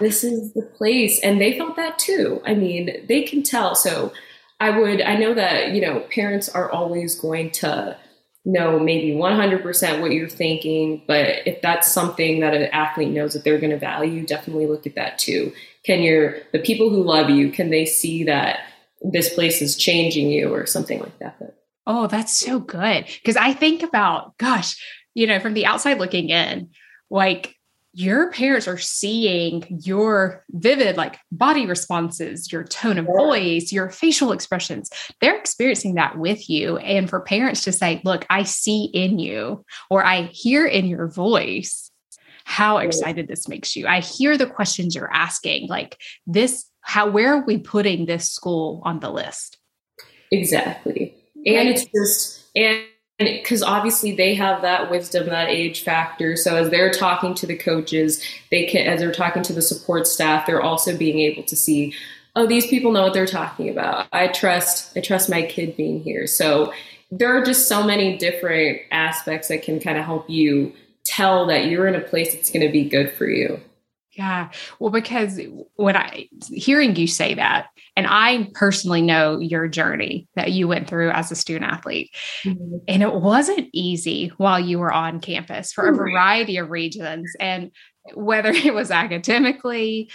this 0.00 0.24
is 0.24 0.52
the 0.54 0.62
place. 0.62 1.20
And 1.22 1.40
they 1.40 1.56
felt 1.56 1.76
that 1.76 1.98
too. 1.98 2.42
I 2.44 2.54
mean, 2.54 3.06
they 3.06 3.22
can 3.22 3.44
tell. 3.44 3.76
So 3.76 4.12
I 4.60 4.78
would, 4.78 5.00
I 5.00 5.16
know 5.16 5.34
that, 5.34 5.72
you 5.72 5.80
know, 5.80 6.00
parents 6.00 6.48
are 6.48 6.70
always 6.70 7.18
going 7.18 7.50
to 7.52 7.96
know 8.44 8.78
maybe 8.78 9.12
100% 9.12 10.00
what 10.00 10.12
you're 10.12 10.28
thinking, 10.28 11.02
but 11.06 11.46
if 11.46 11.60
that's 11.62 11.90
something 11.90 12.40
that 12.40 12.54
an 12.54 12.64
athlete 12.72 13.10
knows 13.10 13.32
that 13.32 13.44
they're 13.44 13.58
going 13.58 13.70
to 13.70 13.78
value, 13.78 14.24
definitely 14.24 14.66
look 14.66 14.86
at 14.86 14.94
that 14.94 15.18
too. 15.18 15.52
Can 15.84 16.00
your, 16.00 16.36
the 16.52 16.58
people 16.58 16.90
who 16.90 17.02
love 17.02 17.30
you, 17.30 17.50
can 17.50 17.70
they 17.70 17.86
see 17.86 18.24
that 18.24 18.60
this 19.02 19.32
place 19.34 19.62
is 19.62 19.76
changing 19.76 20.30
you 20.30 20.52
or 20.54 20.66
something 20.66 21.00
like 21.00 21.18
that? 21.18 21.56
Oh, 21.86 22.06
that's 22.06 22.36
so 22.36 22.60
good. 22.60 23.06
Because 23.06 23.36
I 23.36 23.52
think 23.52 23.82
about, 23.82 24.36
gosh, 24.38 24.76
you 25.14 25.26
know, 25.26 25.40
from 25.40 25.54
the 25.54 25.66
outside 25.66 25.98
looking 25.98 26.28
in, 26.28 26.70
like 27.10 27.56
your 27.92 28.30
parents 28.30 28.68
are 28.68 28.78
seeing 28.78 29.64
your 29.82 30.44
vivid 30.50 30.96
like 30.96 31.18
body 31.32 31.66
responses 31.66 32.52
your 32.52 32.62
tone 32.64 32.98
of 32.98 33.06
voice 33.06 33.72
your 33.72 33.90
facial 33.90 34.32
expressions. 34.32 34.90
They're 35.20 35.36
experiencing 35.36 35.94
that 35.94 36.16
with 36.16 36.48
you. 36.48 36.76
And 36.78 37.10
for 37.10 37.20
parents 37.20 37.62
to 37.62 37.72
say 37.72 38.00
look 38.04 38.26
i 38.30 38.44
see 38.44 38.84
in 38.84 39.18
you 39.18 39.64
or 39.90 40.04
i 40.04 40.22
hear 40.22 40.66
in 40.66 40.86
your 40.86 41.08
voice 41.08 41.90
how 42.44 42.78
excited 42.78 43.28
this 43.28 43.46
makes 43.46 43.76
you. 43.76 43.86
I 43.86 44.00
hear 44.00 44.36
the 44.36 44.46
questions 44.46 44.96
you're 44.96 45.12
asking 45.12 45.68
like 45.68 45.96
this 46.26 46.66
how 46.80 47.08
where 47.08 47.34
are 47.34 47.44
we 47.44 47.58
putting 47.58 48.06
this 48.06 48.30
school 48.30 48.82
on 48.84 48.98
the 48.98 49.10
list? 49.10 49.58
Exactly. 50.32 51.14
And 51.46 51.68
it's 51.68 51.84
just 51.84 52.50
and 52.56 52.82
because 53.20 53.62
obviously 53.62 54.12
they 54.12 54.34
have 54.34 54.62
that 54.62 54.90
wisdom, 54.90 55.26
that 55.26 55.48
age 55.48 55.82
factor. 55.82 56.36
So 56.36 56.56
as 56.56 56.70
they're 56.70 56.90
talking 56.90 57.34
to 57.34 57.46
the 57.46 57.56
coaches, 57.56 58.24
they 58.50 58.66
can, 58.66 58.86
as 58.86 59.00
they're 59.00 59.12
talking 59.12 59.42
to 59.44 59.52
the 59.52 59.62
support 59.62 60.06
staff, 60.06 60.46
they're 60.46 60.62
also 60.62 60.96
being 60.96 61.18
able 61.20 61.42
to 61.44 61.56
see, 61.56 61.94
oh, 62.34 62.46
these 62.46 62.66
people 62.66 62.92
know 62.92 63.02
what 63.02 63.12
they're 63.12 63.26
talking 63.26 63.68
about. 63.68 64.06
I 64.12 64.28
trust, 64.28 64.96
I 64.96 65.00
trust 65.00 65.28
my 65.28 65.42
kid 65.42 65.76
being 65.76 66.02
here. 66.02 66.26
So 66.26 66.72
there 67.10 67.36
are 67.36 67.44
just 67.44 67.68
so 67.68 67.84
many 67.84 68.16
different 68.16 68.80
aspects 68.90 69.48
that 69.48 69.62
can 69.62 69.80
kind 69.80 69.98
of 69.98 70.04
help 70.04 70.28
you 70.30 70.72
tell 71.04 71.46
that 71.46 71.66
you're 71.66 71.86
in 71.86 71.94
a 71.94 72.00
place 72.00 72.32
that's 72.32 72.50
going 72.50 72.66
to 72.66 72.72
be 72.72 72.84
good 72.84 73.12
for 73.12 73.26
you. 73.26 73.60
Yeah. 74.12 74.50
Well, 74.78 74.90
because 74.90 75.40
when 75.76 75.96
I 75.96 76.28
hearing 76.48 76.96
you 76.96 77.06
say 77.06 77.34
that, 77.34 77.68
and 77.96 78.06
I 78.08 78.50
personally 78.54 79.02
know 79.02 79.38
your 79.38 79.68
journey 79.68 80.26
that 80.34 80.52
you 80.52 80.66
went 80.66 80.88
through 80.88 81.10
as 81.10 81.30
a 81.30 81.36
student 81.36 81.70
athlete. 81.70 82.10
Mm-hmm. 82.44 82.76
And 82.88 83.02
it 83.02 83.14
wasn't 83.14 83.68
easy 83.72 84.28
while 84.36 84.58
you 84.58 84.78
were 84.78 84.92
on 84.92 85.20
campus 85.20 85.72
for 85.72 85.88
a 85.88 85.94
variety 85.94 86.56
of 86.56 86.70
reasons. 86.70 87.30
And 87.38 87.70
whether 88.14 88.50
it 88.54 88.74
was 88.74 88.90
academically, 88.90 90.10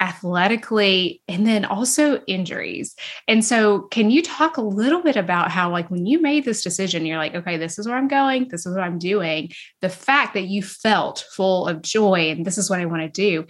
athletically, 0.00 1.22
and 1.28 1.46
then 1.46 1.64
also 1.64 2.22
injuries. 2.26 2.94
And 3.28 3.44
so, 3.44 3.82
can 3.90 4.10
you 4.10 4.22
talk 4.22 4.56
a 4.56 4.62
little 4.62 5.02
bit 5.02 5.16
about 5.16 5.50
how, 5.50 5.70
like, 5.70 5.90
when 5.90 6.06
you 6.06 6.20
made 6.20 6.44
this 6.44 6.62
decision, 6.62 7.06
you're 7.06 7.18
like, 7.18 7.34
okay, 7.34 7.56
this 7.56 7.78
is 7.78 7.86
where 7.86 7.96
I'm 7.96 8.08
going, 8.08 8.48
this 8.48 8.66
is 8.66 8.74
what 8.74 8.84
I'm 8.84 8.98
doing, 8.98 9.50
the 9.80 9.88
fact 9.88 10.34
that 10.34 10.44
you 10.44 10.62
felt 10.62 11.24
full 11.32 11.66
of 11.68 11.82
joy 11.82 12.30
and 12.30 12.44
this 12.44 12.58
is 12.58 12.68
what 12.68 12.80
I 12.80 12.86
want 12.86 13.02
to 13.02 13.08
do. 13.08 13.46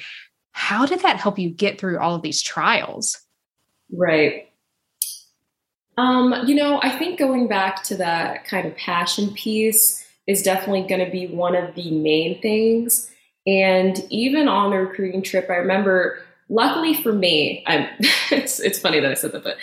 How 0.52 0.86
did 0.86 1.00
that 1.00 1.16
help 1.16 1.38
you 1.38 1.50
get 1.50 1.80
through 1.80 1.98
all 1.98 2.14
of 2.14 2.22
these 2.22 2.40
trials? 2.40 3.20
Right. 3.92 4.48
Um, 5.96 6.34
you 6.46 6.54
know, 6.54 6.80
I 6.82 6.90
think 6.90 7.18
going 7.18 7.46
back 7.46 7.84
to 7.84 7.96
that 7.96 8.44
kind 8.46 8.66
of 8.66 8.76
passion 8.76 9.32
piece 9.34 10.04
is 10.26 10.42
definitely 10.42 10.82
going 10.82 11.04
to 11.04 11.10
be 11.10 11.26
one 11.26 11.54
of 11.54 11.74
the 11.74 11.90
main 11.90 12.40
things. 12.40 13.10
And 13.46 14.04
even 14.10 14.48
on 14.48 14.70
the 14.70 14.78
recruiting 14.78 15.22
trip, 15.22 15.50
I 15.50 15.56
remember, 15.56 16.22
luckily 16.48 16.94
for 16.94 17.12
me, 17.12 17.64
I'm, 17.66 17.88
it's, 18.30 18.60
it's 18.60 18.78
funny 18.78 19.00
that 19.00 19.10
I 19.10 19.14
said 19.14 19.32
that, 19.32 19.44
but 19.44 19.56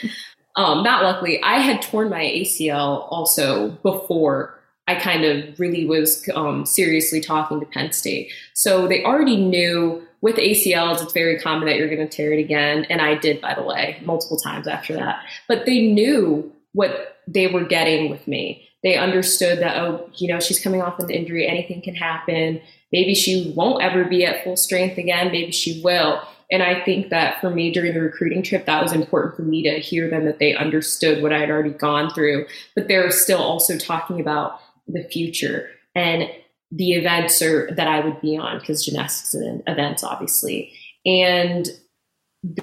um, 0.55 0.83
not 0.83 1.03
luckily, 1.03 1.41
I 1.43 1.59
had 1.59 1.81
torn 1.81 2.09
my 2.09 2.21
ACL 2.21 3.07
also 3.09 3.69
before 3.83 4.59
I 4.87 4.95
kind 4.95 5.23
of 5.23 5.59
really 5.59 5.85
was 5.85 6.27
um, 6.35 6.65
seriously 6.65 7.21
talking 7.21 7.59
to 7.59 7.65
Penn 7.65 7.91
State. 7.93 8.31
So 8.53 8.87
they 8.87 9.03
already 9.03 9.37
knew 9.37 10.05
with 10.21 10.35
ACLs, 10.35 11.01
it's 11.01 11.13
very 11.13 11.39
common 11.39 11.67
that 11.67 11.77
you're 11.77 11.93
going 11.93 12.07
to 12.07 12.09
tear 12.09 12.33
it 12.33 12.39
again. 12.39 12.85
And 12.89 13.01
I 13.01 13.15
did, 13.15 13.41
by 13.41 13.53
the 13.55 13.63
way, 13.63 13.99
multiple 14.03 14.37
times 14.37 14.67
after 14.67 14.93
that. 14.95 15.23
But 15.47 15.65
they 15.65 15.87
knew 15.87 16.51
what 16.73 17.17
they 17.27 17.47
were 17.47 17.63
getting 17.63 18.09
with 18.09 18.27
me. 18.27 18.67
They 18.83 18.97
understood 18.97 19.59
that, 19.59 19.77
oh, 19.77 20.09
you 20.15 20.27
know, 20.27 20.39
she's 20.39 20.59
coming 20.59 20.81
off 20.81 20.99
an 20.99 21.09
injury, 21.09 21.47
anything 21.47 21.81
can 21.81 21.95
happen. 21.95 22.61
Maybe 22.91 23.15
she 23.15 23.53
won't 23.55 23.81
ever 23.81 24.03
be 24.03 24.25
at 24.25 24.43
full 24.43 24.57
strength 24.57 24.97
again. 24.97 25.31
Maybe 25.31 25.51
she 25.51 25.81
will. 25.83 26.21
And 26.51 26.61
I 26.61 26.83
think 26.83 27.09
that 27.09 27.39
for 27.39 27.49
me 27.49 27.71
during 27.71 27.93
the 27.93 28.01
recruiting 28.01 28.43
trip, 28.43 28.65
that 28.65 28.83
was 28.83 28.91
important 28.91 29.35
for 29.35 29.43
me 29.43 29.63
to 29.63 29.79
hear 29.79 30.09
them 30.09 30.25
that 30.25 30.39
they 30.39 30.53
understood 30.53 31.23
what 31.23 31.31
I 31.31 31.39
had 31.39 31.49
already 31.49 31.69
gone 31.69 32.13
through. 32.13 32.45
But 32.75 32.87
they're 32.87 33.09
still 33.09 33.41
also 33.41 33.77
talking 33.77 34.19
about 34.19 34.59
the 34.87 35.03
future. 35.05 35.69
And 35.95 36.29
the 36.71 36.93
events 36.93 37.41
or 37.41 37.69
that 37.71 37.87
I 37.87 37.99
would 37.99 38.21
be 38.21 38.37
on 38.37 38.59
because 38.59 38.85
gymnastics 38.85 39.33
and 39.33 39.61
events, 39.67 40.03
obviously. 40.03 40.73
And 41.05 41.67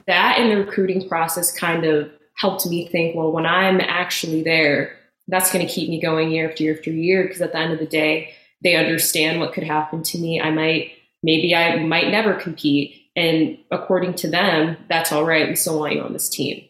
that 0.07 0.39
in 0.39 0.49
the 0.49 0.57
recruiting 0.57 1.09
process 1.09 1.57
kind 1.57 1.85
of 1.85 2.11
helped 2.37 2.67
me 2.67 2.89
think, 2.89 3.17
well, 3.17 3.33
when 3.33 3.47
I'm 3.47 3.81
actually 3.81 4.43
there, 4.43 4.97
that's 5.29 5.53
going 5.53 5.67
to 5.67 5.73
keep 5.73 5.91
me 5.91 6.01
going 6.01 6.31
year 6.31 6.49
after 6.49 6.63
year 6.63 6.77
after 6.77 6.91
year 6.91 7.25
because 7.25 7.43
at 7.43 7.53
the 7.53 7.59
end 7.59 7.73
of 7.73 7.79
the 7.79 7.87
day, 7.87 8.33
they 8.63 8.77
understand 8.77 9.41
what 9.41 9.53
could 9.53 9.63
happen 9.63 10.03
to 10.03 10.19
me. 10.19 10.41
I 10.41 10.51
might, 10.51 10.93
maybe 11.23 11.55
I 11.55 11.77
might 11.77 12.11
never 12.11 12.35
compete. 12.35 13.08
And 13.19 13.59
according 13.73 14.15
to 14.15 14.31
them, 14.31 14.77
that's 14.89 15.11
all 15.11 15.25
right. 15.25 15.49
We 15.49 15.57
still 15.57 15.81
want 15.81 15.95
you 15.95 16.03
on 16.03 16.13
this 16.13 16.29
team. 16.29 16.65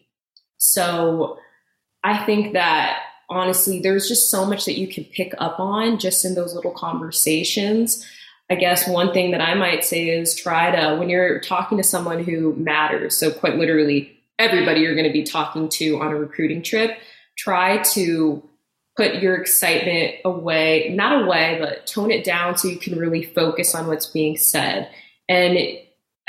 So 0.57 1.37
I 2.03 2.25
think 2.25 2.53
that 2.53 3.03
honestly, 3.29 3.79
there's 3.79 4.07
just 4.07 4.31
so 4.31 4.45
much 4.45 4.65
that 4.65 4.79
you 4.79 4.87
can 4.87 5.03
pick 5.03 5.35
up 5.37 5.59
on 5.59 5.99
just 5.99 6.25
in 6.25 6.33
those 6.33 6.55
little 6.55 6.71
conversations. 6.71 8.03
I 8.49 8.55
guess 8.55 8.87
one 8.87 9.13
thing 9.13 9.29
that 9.29 9.41
I 9.41 9.53
might 9.53 9.85
say 9.85 10.09
is 10.09 10.33
try 10.33 10.71
to, 10.71 10.97
when 10.97 11.07
you're 11.07 11.39
talking 11.39 11.77
to 11.77 11.83
someone 11.83 12.23
who 12.23 12.55
matters, 12.55 13.15
so 13.15 13.29
quite 13.31 13.57
literally 13.57 14.17
everybody 14.39 14.79
you're 14.79 14.95
going 14.95 15.05
to 15.05 15.13
be 15.13 15.21
talking 15.21 15.69
to 15.69 15.99
on 16.01 16.07
a 16.07 16.15
recruiting 16.15 16.63
trip, 16.63 16.97
try 17.37 17.77
to 17.93 18.41
put 18.97 19.21
your 19.21 19.35
excitement 19.35 20.15
away, 20.25 20.89
not 20.95 21.21
away, 21.23 21.57
but 21.61 21.85
tone 21.85 22.09
it 22.09 22.23
down 22.23 22.57
so 22.57 22.67
you 22.67 22.79
can 22.79 22.97
really 22.97 23.21
focus 23.21 23.75
on 23.75 23.85
what's 23.85 24.07
being 24.07 24.35
said. 24.35 24.89
And 25.27 25.59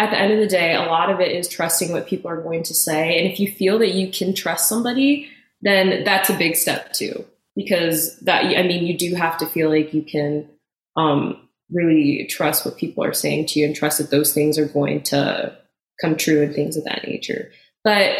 at 0.00 0.10
the 0.10 0.18
end 0.18 0.32
of 0.32 0.38
the 0.38 0.46
day, 0.46 0.74
a 0.74 0.86
lot 0.86 1.10
of 1.10 1.20
it 1.20 1.30
is 1.30 1.46
trusting 1.46 1.92
what 1.92 2.06
people 2.06 2.30
are 2.30 2.40
going 2.40 2.62
to 2.62 2.74
say. 2.74 3.18
And 3.18 3.30
if 3.30 3.38
you 3.38 3.52
feel 3.52 3.78
that 3.80 3.92
you 3.92 4.10
can 4.10 4.34
trust 4.34 4.66
somebody, 4.66 5.28
then 5.60 6.04
that's 6.04 6.30
a 6.30 6.38
big 6.38 6.56
step 6.56 6.94
too. 6.94 7.26
Because 7.54 8.18
that, 8.20 8.44
I 8.44 8.62
mean, 8.62 8.86
you 8.86 8.96
do 8.96 9.14
have 9.14 9.36
to 9.38 9.46
feel 9.46 9.68
like 9.68 9.92
you 9.92 10.02
can 10.02 10.48
um, 10.96 11.46
really 11.70 12.26
trust 12.30 12.64
what 12.64 12.78
people 12.78 13.04
are 13.04 13.12
saying 13.12 13.46
to 13.48 13.60
you 13.60 13.66
and 13.66 13.76
trust 13.76 13.98
that 13.98 14.10
those 14.10 14.32
things 14.32 14.58
are 14.58 14.68
going 14.68 15.02
to 15.02 15.54
come 16.00 16.16
true 16.16 16.42
and 16.42 16.54
things 16.54 16.78
of 16.78 16.84
that 16.84 17.06
nature. 17.06 17.52
But 17.84 18.16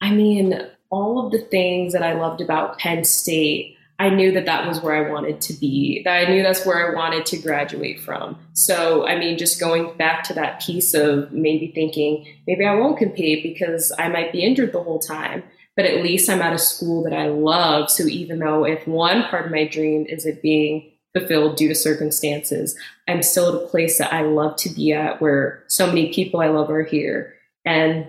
I 0.00 0.12
mean, 0.12 0.60
all 0.88 1.26
of 1.26 1.32
the 1.32 1.40
things 1.40 1.94
that 1.94 2.04
I 2.04 2.12
loved 2.12 2.40
about 2.40 2.78
Penn 2.78 3.02
State, 3.02 3.76
I 3.98 4.08
knew 4.10 4.32
that 4.32 4.46
that 4.46 4.66
was 4.66 4.80
where 4.80 4.94
I 4.94 5.10
wanted 5.10 5.40
to 5.42 5.52
be, 5.52 6.02
that 6.04 6.26
I 6.26 6.30
knew 6.30 6.42
that's 6.42 6.66
where 6.66 6.90
I 6.90 6.94
wanted 6.96 7.26
to 7.26 7.38
graduate 7.38 8.00
from. 8.00 8.36
So, 8.52 9.06
I 9.06 9.16
mean, 9.18 9.38
just 9.38 9.60
going 9.60 9.96
back 9.96 10.24
to 10.24 10.34
that 10.34 10.60
piece 10.60 10.94
of 10.94 11.30
maybe 11.32 11.70
thinking, 11.72 12.26
maybe 12.46 12.66
I 12.66 12.74
won't 12.74 12.98
compete 12.98 13.42
because 13.42 13.92
I 13.98 14.08
might 14.08 14.32
be 14.32 14.42
injured 14.42 14.72
the 14.72 14.82
whole 14.82 14.98
time 14.98 15.44
but 15.76 15.86
at 15.86 16.02
least 16.02 16.28
I'm 16.30 16.42
at 16.42 16.52
a 16.52 16.58
school 16.58 17.02
that 17.04 17.12
I 17.12 17.28
love. 17.28 17.90
So 17.90 18.04
even 18.04 18.38
though 18.38 18.64
if 18.64 18.86
one 18.86 19.24
part 19.24 19.46
of 19.46 19.52
my 19.52 19.66
dream 19.66 20.06
is 20.08 20.24
it 20.24 20.42
being 20.42 20.92
fulfilled 21.16 21.56
due 21.56 21.68
to 21.68 21.74
circumstances, 21.74 22.76
I'm 23.08 23.22
still 23.22 23.48
at 23.48 23.62
a 23.62 23.66
place 23.66 23.98
that 23.98 24.12
I 24.12 24.22
love 24.22 24.56
to 24.58 24.68
be 24.68 24.92
at 24.92 25.20
where 25.20 25.64
so 25.68 25.86
many 25.86 26.12
people 26.12 26.40
I 26.40 26.48
love 26.48 26.70
are 26.70 26.84
here. 26.84 27.34
And 27.64 28.06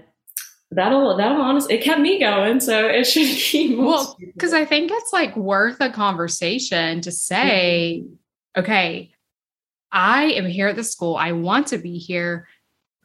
that'll 0.76 1.18
that'll 1.18 1.42
honestly 1.42 1.76
it 1.76 1.84
kept 1.84 2.02
me 2.02 2.20
going. 2.20 2.60
So 2.60 2.88
it 2.88 3.06
should 3.06 3.28
keep 3.38 3.78
well 3.78 4.18
because 4.20 4.54
I 4.54 4.66
think 4.66 4.92
it's 4.92 5.14
like 5.14 5.36
worth 5.36 5.82
a 5.82 5.90
conversation 5.90 7.02
to 7.02 7.12
say, 7.12 8.04
mm-hmm. 8.04 8.60
okay, 8.62 9.12
I 9.92 10.26
am 10.34 10.46
here 10.46 10.68
at 10.68 10.76
the 10.76 10.84
school. 10.84 11.16
I 11.16 11.32
want 11.32 11.68
to 11.68 11.78
be 11.78 11.98
here. 11.98 12.48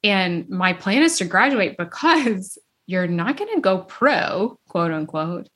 And 0.02 0.48
my 0.48 0.72
plan 0.72 1.02
is 1.02 1.18
to 1.18 1.24
graduate 1.24 1.76
because 1.76 2.58
you're 2.86 3.06
not 3.06 3.36
going 3.36 3.54
to 3.54 3.60
go 3.60 3.78
pro, 3.78 4.58
quote 4.68 4.90
unquote, 4.90 5.48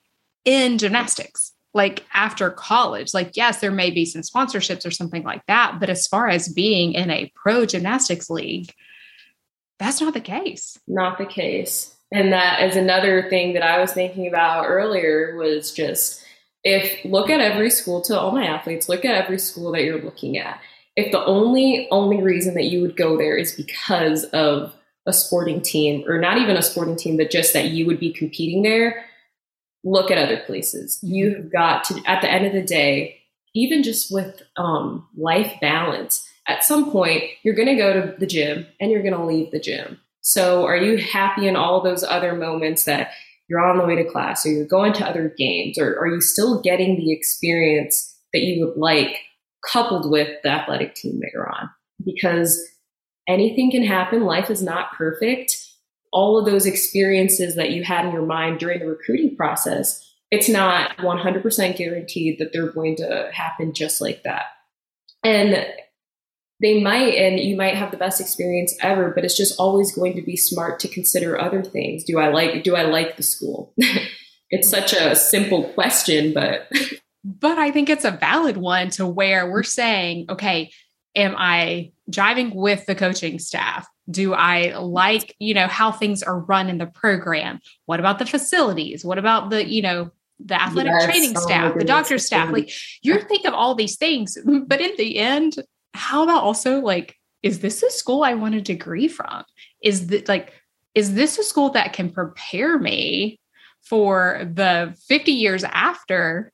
in 0.44 0.78
gymnastics. 0.78 1.52
Like 1.73 2.04
after 2.14 2.50
college, 2.50 3.12
like, 3.14 3.33
yes, 3.37 3.59
there 3.59 3.73
may 3.73 3.90
be 3.90 4.04
some 4.04 4.23
sponsorships 4.23 4.87
or 4.87 4.92
something 4.92 5.25
like 5.25 5.44
that. 5.49 5.78
But 5.80 5.90
as 5.90 6.06
far 6.06 6.28
as 6.28 6.49
being 6.49 6.92
in 6.92 7.11
a 7.11 7.33
pro 7.35 7.66
gymnastics 7.66 8.30
league, 8.30 8.73
that's 9.80 10.00
not 10.00 10.14
the 10.14 10.21
case. 10.21 10.78
Not 10.87 11.18
the 11.18 11.26
case. 11.26 11.94
And 12.14 12.33
that 12.33 12.62
is 12.62 12.76
another 12.76 13.28
thing 13.28 13.54
that 13.54 13.62
I 13.62 13.80
was 13.80 13.92
thinking 13.92 14.28
about 14.28 14.66
earlier 14.66 15.37
was 15.37 15.73
just 15.73 16.25
if 16.62 17.04
look 17.04 17.28
at 17.28 17.40
every 17.40 17.68
school 17.68 18.00
to 18.02 18.18
all 18.18 18.30
my 18.30 18.47
athletes, 18.47 18.88
look 18.88 19.04
at 19.04 19.14
every 19.14 19.38
school 19.38 19.73
that 19.73 19.83
you're 19.83 20.00
looking 20.00 20.38
at. 20.38 20.61
if 20.97 21.11
the 21.11 21.25
only 21.25 21.88
only 21.90 22.23
reason 22.23 22.54
that 22.54 22.64
you 22.64 22.80
would 22.80 22.97
go 22.97 23.16
there 23.16 23.37
is 23.37 23.52
because 23.52 24.25
of 24.26 24.75
a 25.06 25.12
sporting 25.12 25.61
team 25.61 26.04
or 26.09 26.18
not 26.18 26.38
even 26.38 26.56
a 26.56 26.62
sporting 26.62 26.97
team 26.97 27.16
but 27.16 27.30
just 27.30 27.52
that 27.52 27.71
you 27.71 27.85
would 27.87 28.00
be 28.00 28.12
competing 28.12 28.62
there 28.62 29.04
look 29.83 30.11
at 30.11 30.18
other 30.18 30.38
places 30.47 30.97
mm-hmm. 30.99 31.14
you've 31.14 31.52
got 31.52 31.85
to 31.85 32.00
at 32.06 32.23
the 32.23 32.30
end 32.30 32.47
of 32.47 32.52
the 32.52 32.62
day 32.62 33.21
even 33.54 33.83
just 33.83 34.12
with 34.12 34.42
um, 34.56 35.06
life 35.16 35.52
balance 35.61 36.26
at 36.47 36.64
some 36.64 36.90
point 36.90 37.25
you're 37.42 37.54
going 37.54 37.68
to 37.68 37.75
go 37.76 37.92
to 37.92 38.14
the 38.18 38.26
gym 38.26 38.66
and 38.80 38.90
you're 38.90 39.02
going 39.02 39.14
to 39.14 39.25
leave 39.25 39.50
the 39.50 39.61
gym 39.61 40.00
so 40.25 40.66
are 40.66 40.76
you 40.76 40.97
happy 40.97 41.47
in 41.47 41.57
all 41.57 41.83
those 41.83 42.02
other 42.02 42.35
moments 42.35 42.85
that 42.85 43.11
you're 43.49 43.64
on 43.64 43.78
the 43.78 43.85
way 43.85 43.95
to 43.97 44.11
class 44.11 44.45
or 44.45 44.50
you're 44.50 44.66
going 44.66 44.93
to 44.95 45.07
other 45.07 45.33
games? 45.37 45.78
Or 45.78 45.99
are 45.99 46.09
you 46.09 46.21
still 46.21 46.61
getting 46.61 46.97
the 46.97 47.12
experience 47.12 48.16
that 48.33 48.40
you 48.40 48.64
would 48.64 48.76
like 48.76 49.19
coupled 49.71 50.11
with 50.11 50.28
the 50.43 50.50
athletic 50.50 50.95
team 50.95 51.21
that 51.21 51.31
you're 51.33 51.50
on? 51.50 51.71
Because 52.04 52.61
anything 53.28 53.71
can 53.71 53.85
happen. 53.85 54.25
Life 54.25 54.50
is 54.50 54.62
not 54.62 54.93
perfect. 54.95 55.57
All 56.12 56.38
of 56.38 56.47
those 56.47 56.66
experiences 56.66 57.54
that 57.57 57.71
you 57.71 57.85
had 57.85 58.07
in 58.07 58.12
your 58.12 58.26
mind 58.26 58.59
during 58.59 58.81
the 58.81 58.87
recruiting 58.87 59.37
process 59.37 60.00
it's 60.35 60.49
not 60.49 60.97
100% 60.97 61.76
guaranteed 61.76 62.40
that 62.40 62.52
they're 62.52 62.73
going 62.73 62.97
to 62.97 63.31
happen 63.33 63.73
just 63.73 64.00
like 64.00 64.25
that. 64.25 64.47
And 65.23 65.64
they 66.64 66.80
might 66.83 67.14
and 67.14 67.38
you 67.38 67.56
might 67.56 67.75
have 67.75 67.90
the 67.90 67.97
best 67.99 68.23
experience 68.23 68.75
ever 68.80 69.11
but 69.11 69.23
it's 69.23 69.37
just 69.37 69.61
always 69.61 69.94
going 69.94 70.14
to 70.16 70.23
be 70.23 70.35
smart 70.35 70.80
to 70.80 70.88
consider 70.88 71.38
other 71.38 71.62
things. 71.62 72.04
Do 72.04 72.18
i 72.18 72.28
like 72.28 72.64
do 72.64 72.75
i 72.75 72.83
like 72.83 73.16
the 73.16 73.23
school? 73.23 73.73
It's 74.50 74.68
such 74.71 74.92
a 74.92 75.16
simple 75.16 75.64
question 75.71 76.33
but 76.33 76.71
but 77.25 77.59
i 77.59 77.73
think 77.73 77.88
it's 77.88 78.04
a 78.04 78.12
valid 78.12 78.56
one 78.56 78.90
to 78.90 79.04
where 79.06 79.50
we're 79.50 79.64
saying 79.64 80.26
okay 80.28 80.71
am 81.16 81.35
i 81.37 81.90
driving 82.09 82.54
with 82.54 82.87
the 82.87 82.94
coaching 82.94 83.38
staff? 83.38 83.88
Do 84.09 84.33
i 84.35 84.76
like 84.76 85.35
you 85.40 85.54
know 85.54 85.66
how 85.66 85.90
things 85.90 86.23
are 86.23 86.38
run 86.38 86.68
in 86.68 86.78
the 86.78 86.87
program? 86.87 87.59
What 87.87 88.00
about 88.00 88.18
the 88.18 88.26
facilities? 88.26 89.04
What 89.04 89.18
about 89.18 89.50
the 89.50 89.66
you 89.66 89.83
know 89.83 90.12
the 90.38 90.61
athletic 90.61 90.92
yes, 90.92 91.04
training 91.04 91.35
oh 91.37 91.40
staff 91.40 91.75
the 91.76 91.85
doctor 91.85 92.18
staff? 92.18 92.52
like 92.52 92.71
you're 93.02 93.23
thinking 93.23 93.47
of 93.47 93.54
all 93.54 93.75
these 93.75 93.97
things 93.97 94.38
but 94.66 94.80
in 94.80 94.92
the 94.99 95.18
end 95.18 95.56
how 95.95 96.25
about 96.25 96.43
also 96.43 96.81
like, 96.81 97.17
is 97.43 97.61
this 97.61 97.83
a 97.83 97.91
school 97.91 98.23
I 98.23 98.35
want 98.35 98.55
a 98.55 98.61
degree 98.61 99.09
from? 99.09 99.45
Is 99.83 100.09
that 100.09 100.29
like, 100.29 100.53
is 100.95 101.15
this 101.15 101.39
a 101.39 101.43
school 101.43 101.71
that 101.71 101.93
can 101.93 102.11
prepare 102.11 102.79
me 102.79 103.41
for 103.83 104.49
the 104.53 104.95
50 105.09 105.33
years 105.33 105.65
after 105.65 106.53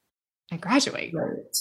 I 0.53 0.57
graduate? 0.57 1.13
Right. 1.15 1.57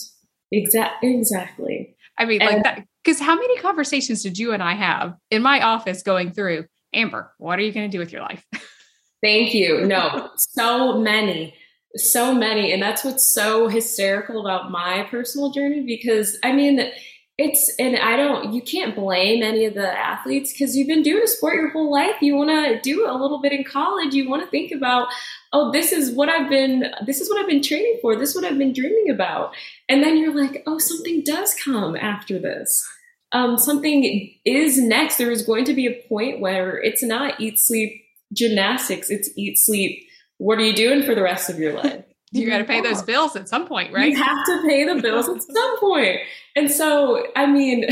Exactly. 0.51 1.15
Exactly. 1.15 1.95
I 2.17 2.25
mean, 2.25 2.41
and- 2.41 2.55
like 2.55 2.63
that, 2.63 2.85
because 3.03 3.19
how 3.19 3.35
many 3.35 3.57
conversations 3.59 4.23
did 4.23 4.37
you 4.37 4.51
and 4.51 4.61
I 4.61 4.73
have 4.73 5.15
in 5.31 5.41
my 5.41 5.61
office 5.61 6.03
going 6.03 6.31
through, 6.31 6.65
Amber, 6.93 7.31
what 7.37 7.59
are 7.59 7.61
you 7.61 7.71
going 7.71 7.89
to 7.89 7.95
do 7.95 7.99
with 7.99 8.11
your 8.11 8.21
life? 8.21 8.43
Thank 9.23 9.53
you. 9.53 9.85
No, 9.85 10.29
so 10.37 10.97
many, 10.97 11.53
so 11.95 12.33
many. 12.33 12.71
And 12.71 12.81
that's 12.81 13.03
what's 13.03 13.31
so 13.33 13.67
hysterical 13.67 14.41
about 14.41 14.71
my 14.71 15.03
personal 15.11 15.51
journey 15.51 15.81
because 15.85 16.37
I 16.43 16.51
mean, 16.53 16.89
it's 17.39 17.71
and 17.79 17.95
i 17.97 18.17
don't 18.17 18.53
you 18.53 18.61
can't 18.61 18.97
blame 18.97 19.41
any 19.41 19.63
of 19.63 19.73
the 19.73 19.97
athletes 19.97 20.51
because 20.51 20.75
you've 20.75 20.89
been 20.89 21.01
doing 21.01 21.23
a 21.23 21.27
sport 21.27 21.55
your 21.55 21.71
whole 21.71 21.89
life. 21.91 22.21
You 22.21 22.35
want 22.35 22.49
to 22.49 22.81
do 22.81 23.07
a 23.09 23.15
little 23.15 23.41
bit 23.41 23.53
in 23.53 23.63
college. 23.63 24.13
You 24.13 24.29
want 24.29 24.43
to 24.43 24.49
think 24.49 24.71
about 24.71 25.07
oh 25.53 25.71
this 25.71 25.91
is 25.93 26.11
what 26.11 26.29
i've 26.29 26.49
been 26.49 26.91
this 27.05 27.21
is 27.21 27.29
what 27.29 27.39
i've 27.39 27.47
been 27.47 27.63
training 27.63 27.97
for. 28.01 28.15
This 28.15 28.31
is 28.31 28.35
what 28.35 28.45
i've 28.45 28.57
been 28.57 28.73
dreaming 28.73 29.09
about. 29.09 29.55
And 29.87 30.03
then 30.03 30.17
you're 30.17 30.35
like 30.35 30.63
oh 30.67 30.79
something 30.79 31.23
does 31.23 31.55
come 31.55 31.95
after 31.95 32.39
this. 32.39 32.85
Um, 33.31 33.57
something 33.57 34.35
is 34.43 34.79
next. 34.79 35.17
There 35.17 35.31
is 35.31 35.43
going 35.43 35.63
to 35.65 35.73
be 35.73 35.87
a 35.87 36.07
point 36.09 36.41
where 36.41 36.81
it's 36.81 37.03
not 37.03 37.39
eat 37.39 37.59
sleep 37.59 38.03
gymnastics. 38.33 39.09
It's 39.09 39.29
eat 39.37 39.57
sleep. 39.57 40.07
What 40.39 40.57
are 40.57 40.63
you 40.63 40.75
doing 40.75 41.03
for 41.03 41.15
the 41.15 41.23
rest 41.23 41.49
of 41.49 41.59
your 41.59 41.73
life 41.73 42.03
you 42.31 42.47
got 42.47 42.59
to 42.59 42.63
pay 42.63 42.81
those 42.81 43.01
bills 43.01 43.35
at 43.35 43.49
some 43.49 43.67
point, 43.67 43.91
right? 43.91 44.11
You 44.11 44.23
have 44.23 44.45
to 44.45 44.61
pay 44.67 44.85
the 44.85 45.01
bills 45.01 45.27
at 45.27 45.41
some 45.53 45.79
point. 45.79 46.19
And 46.55 46.69
so, 46.69 47.25
I 47.35 47.45
mean, 47.45 47.85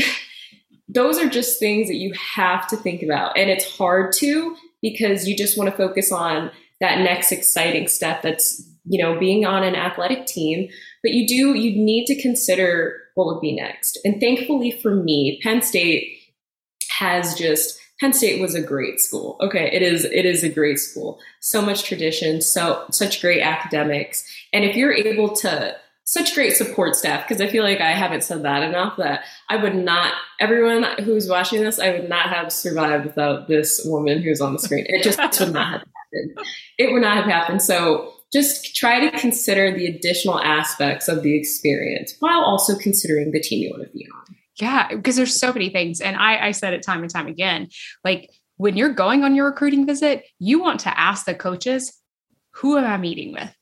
those 0.88 1.18
are 1.18 1.28
just 1.28 1.58
things 1.58 1.88
that 1.88 1.96
you 1.96 2.12
have 2.36 2.68
to 2.68 2.76
think 2.76 3.02
about. 3.02 3.36
And 3.36 3.50
it's 3.50 3.76
hard 3.76 4.12
to 4.18 4.56
because 4.80 5.26
you 5.26 5.36
just 5.36 5.58
want 5.58 5.70
to 5.70 5.76
focus 5.76 6.12
on 6.12 6.50
that 6.80 6.98
next 6.98 7.32
exciting 7.32 7.88
step 7.88 8.22
that's, 8.22 8.62
you 8.84 9.02
know, 9.02 9.18
being 9.18 9.44
on 9.44 9.64
an 9.64 9.74
athletic 9.74 10.26
team. 10.26 10.68
But 11.02 11.12
you 11.12 11.26
do, 11.26 11.58
you 11.58 11.76
need 11.76 12.06
to 12.06 12.20
consider 12.20 12.96
what 13.14 13.26
would 13.26 13.40
be 13.40 13.54
next. 13.54 13.98
And 14.04 14.20
thankfully 14.20 14.70
for 14.70 14.94
me, 14.94 15.40
Penn 15.42 15.62
State 15.62 16.16
has 16.90 17.34
just 17.34 17.78
Penn 18.00 18.12
State 18.12 18.40
was 18.40 18.54
a 18.54 18.62
great 18.62 19.00
school. 19.00 19.36
Okay, 19.40 19.70
it 19.72 19.82
is 19.82 20.04
it 20.04 20.24
is 20.24 20.44
a 20.44 20.48
great 20.48 20.78
school. 20.78 21.18
So 21.40 21.60
much 21.60 21.84
tradition, 21.84 22.40
so 22.40 22.84
such 22.90 23.20
great 23.20 23.42
academics. 23.42 24.24
And 24.52 24.64
if 24.64 24.76
you're 24.76 24.92
able 24.92 25.34
to 25.36 25.76
such 26.04 26.34
great 26.34 26.56
support 26.56 26.96
staff 26.96 27.28
because 27.28 27.42
I 27.42 27.48
feel 27.48 27.62
like 27.62 27.82
I 27.82 27.92
haven't 27.92 28.24
said 28.24 28.42
that 28.44 28.62
enough 28.62 28.96
that 28.96 29.24
I 29.50 29.56
would 29.56 29.74
not 29.74 30.14
everyone 30.40 30.86
who's 31.04 31.28
watching 31.28 31.62
this 31.62 31.78
I 31.78 31.90
would 31.90 32.08
not 32.08 32.30
have 32.30 32.50
survived 32.50 33.04
without 33.04 33.46
this 33.46 33.82
woman 33.84 34.22
who's 34.22 34.40
on 34.40 34.54
the 34.54 34.58
screen. 34.58 34.86
It 34.88 35.02
just 35.02 35.18
would 35.18 35.52
not 35.52 35.66
have 35.70 35.80
happened. 35.82 36.38
It 36.78 36.92
would 36.92 37.02
not 37.02 37.16
have 37.16 37.26
happened. 37.26 37.60
So 37.60 38.14
just 38.32 38.74
try 38.74 39.00
to 39.00 39.18
consider 39.18 39.76
the 39.76 39.86
additional 39.86 40.40
aspects 40.40 41.08
of 41.08 41.22
the 41.22 41.36
experience 41.36 42.14
while 42.20 42.40
also 42.40 42.74
considering 42.78 43.32
the 43.32 43.40
team 43.40 43.64
you 43.64 43.70
want 43.70 43.82
to 43.82 43.90
be 43.90 44.06
on. 44.06 44.36
Yeah, 44.60 44.88
because 44.88 45.16
there's 45.16 45.38
so 45.38 45.52
many 45.52 45.70
things. 45.70 46.00
And 46.00 46.16
I, 46.16 46.48
I 46.48 46.50
said 46.52 46.74
it 46.74 46.82
time 46.82 47.02
and 47.02 47.10
time 47.10 47.26
again. 47.28 47.68
Like 48.04 48.30
when 48.56 48.76
you're 48.76 48.92
going 48.92 49.24
on 49.24 49.34
your 49.34 49.46
recruiting 49.46 49.86
visit, 49.86 50.24
you 50.38 50.60
want 50.60 50.80
to 50.80 51.00
ask 51.00 51.24
the 51.26 51.34
coaches, 51.34 52.00
who 52.54 52.76
am 52.76 52.84
I 52.84 52.96
meeting 52.96 53.32
with? 53.32 53.54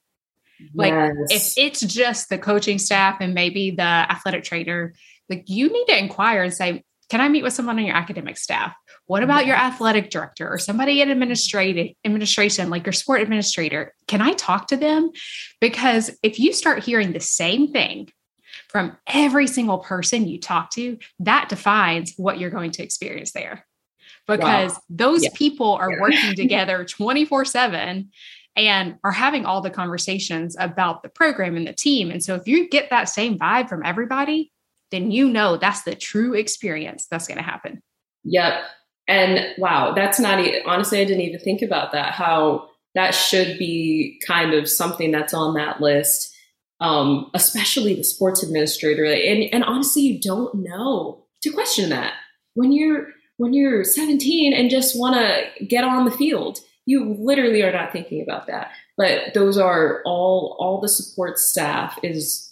Like 0.74 0.92
yes. 0.92 1.54
if 1.56 1.64
it's 1.64 1.80
just 1.80 2.30
the 2.30 2.38
coaching 2.38 2.78
staff 2.78 3.18
and 3.20 3.34
maybe 3.34 3.72
the 3.72 3.82
athletic 3.82 4.42
trainer, 4.42 4.94
like 5.28 5.44
you 5.48 5.70
need 5.70 5.84
to 5.86 5.98
inquire 5.98 6.42
and 6.42 6.54
say, 6.54 6.82
can 7.10 7.20
I 7.20 7.28
meet 7.28 7.42
with 7.42 7.52
someone 7.52 7.78
on 7.78 7.84
your 7.84 7.94
academic 7.94 8.36
staff? 8.36 8.74
What 9.06 9.22
about 9.22 9.46
your 9.46 9.54
athletic 9.54 10.10
director 10.10 10.48
or 10.48 10.58
somebody 10.58 11.00
in 11.00 11.10
administrative 11.10 11.94
administration, 12.04 12.70
like 12.70 12.84
your 12.84 12.92
sport 12.92 13.20
administrator? 13.20 13.94
Can 14.08 14.20
I 14.20 14.32
talk 14.32 14.68
to 14.68 14.76
them? 14.76 15.10
Because 15.60 16.18
if 16.22 16.40
you 16.40 16.52
start 16.52 16.82
hearing 16.82 17.12
the 17.12 17.20
same 17.20 17.70
thing 17.70 18.08
from 18.76 18.94
every 19.06 19.46
single 19.46 19.78
person 19.78 20.28
you 20.28 20.38
talk 20.38 20.68
to, 20.70 20.98
that 21.18 21.48
defines 21.48 22.12
what 22.18 22.38
you're 22.38 22.50
going 22.50 22.70
to 22.70 22.82
experience 22.82 23.32
there. 23.32 23.64
Because 24.26 24.74
wow. 24.74 24.80
those 24.90 25.24
yeah. 25.24 25.30
people 25.34 25.72
are 25.72 25.90
yeah. 25.90 25.98
working 25.98 26.34
together 26.36 26.84
24 26.84 27.46
7 27.46 28.10
and 28.54 28.96
are 29.02 29.12
having 29.12 29.46
all 29.46 29.62
the 29.62 29.70
conversations 29.70 30.58
about 30.60 31.02
the 31.02 31.08
program 31.08 31.56
and 31.56 31.66
the 31.66 31.72
team. 31.72 32.10
And 32.10 32.22
so 32.22 32.34
if 32.34 32.46
you 32.46 32.68
get 32.68 32.90
that 32.90 33.08
same 33.08 33.38
vibe 33.38 33.70
from 33.70 33.80
everybody, 33.82 34.52
then 34.90 35.10
you 35.10 35.30
know 35.30 35.56
that's 35.56 35.84
the 35.84 35.94
true 35.94 36.34
experience 36.34 37.06
that's 37.10 37.26
going 37.26 37.38
to 37.38 37.42
happen. 37.42 37.82
Yep. 38.24 38.62
And 39.08 39.54
wow, 39.56 39.94
that's 39.94 40.20
not 40.20 40.38
honestly, 40.66 41.00
I 41.00 41.06
didn't 41.06 41.22
even 41.22 41.40
think 41.40 41.62
about 41.62 41.92
that. 41.92 42.12
How 42.12 42.68
that 42.94 43.14
should 43.14 43.58
be 43.58 44.20
kind 44.26 44.52
of 44.52 44.68
something 44.68 45.12
that's 45.12 45.32
on 45.32 45.54
that 45.54 45.80
list 45.80 46.35
um, 46.80 47.30
especially 47.34 47.94
the 47.94 48.04
sports 48.04 48.42
administrator. 48.42 49.04
And, 49.04 49.44
and 49.52 49.64
honestly, 49.64 50.02
you 50.02 50.20
don't 50.20 50.54
know 50.54 51.24
to 51.42 51.52
question 51.52 51.90
that 51.90 52.14
when 52.54 52.72
you're 52.72 53.08
when 53.38 53.52
you're 53.52 53.84
17 53.84 54.54
and 54.54 54.70
just 54.70 54.98
want 54.98 55.14
to 55.14 55.64
get 55.64 55.84
on 55.84 56.04
the 56.04 56.10
field. 56.10 56.58
You 56.86 57.16
literally 57.18 57.62
are 57.62 57.72
not 57.72 57.92
thinking 57.92 58.22
about 58.22 58.46
that. 58.46 58.70
But 58.96 59.34
those 59.34 59.58
are 59.58 60.02
all 60.04 60.56
all 60.58 60.80
the 60.80 60.88
support 60.88 61.38
staff 61.38 61.98
is 62.02 62.50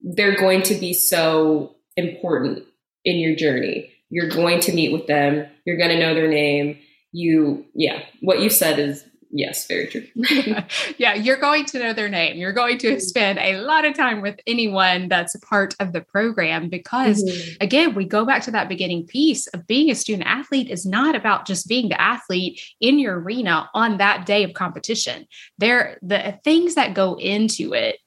they're 0.00 0.36
going 0.36 0.62
to 0.62 0.74
be 0.74 0.92
so 0.92 1.76
important 1.96 2.64
in 3.04 3.18
your 3.18 3.36
journey. 3.36 3.92
You're 4.10 4.30
going 4.30 4.60
to 4.60 4.72
meet 4.72 4.92
with 4.92 5.06
them. 5.06 5.46
You're 5.64 5.76
going 5.76 5.90
to 5.90 5.98
know 5.98 6.14
their 6.14 6.28
name. 6.28 6.78
You, 7.12 7.64
yeah, 7.74 8.02
what 8.20 8.40
you 8.40 8.50
said 8.50 8.78
is 8.78 9.04
Yes, 9.30 9.66
very 9.66 9.86
true. 9.86 10.06
yeah, 10.98 11.14
you're 11.14 11.36
going 11.36 11.64
to 11.66 11.78
know 11.78 11.92
their 11.92 12.08
name. 12.08 12.36
You're 12.38 12.52
going 12.52 12.78
to 12.78 12.98
spend 13.00 13.38
a 13.38 13.60
lot 13.60 13.84
of 13.84 13.94
time 13.94 14.22
with 14.22 14.40
anyone 14.46 15.08
that's 15.08 15.34
a 15.34 15.40
part 15.40 15.74
of 15.80 15.92
the 15.92 16.00
program 16.00 16.68
because, 16.68 17.22
mm-hmm. 17.22 17.56
again, 17.60 17.94
we 17.94 18.04
go 18.04 18.24
back 18.24 18.42
to 18.44 18.50
that 18.52 18.68
beginning 18.68 19.06
piece 19.06 19.46
of 19.48 19.66
being 19.66 19.90
a 19.90 19.94
student 19.94 20.26
athlete 20.26 20.70
is 20.70 20.86
not 20.86 21.14
about 21.14 21.46
just 21.46 21.68
being 21.68 21.88
the 21.88 22.00
athlete 22.00 22.60
in 22.80 22.98
your 22.98 23.20
arena 23.20 23.68
on 23.74 23.98
that 23.98 24.24
day 24.24 24.44
of 24.44 24.54
competition. 24.54 25.26
There, 25.58 25.98
the 26.00 26.38
things 26.42 26.74
that 26.76 26.94
go 26.94 27.14
into 27.18 27.74
it 27.74 27.98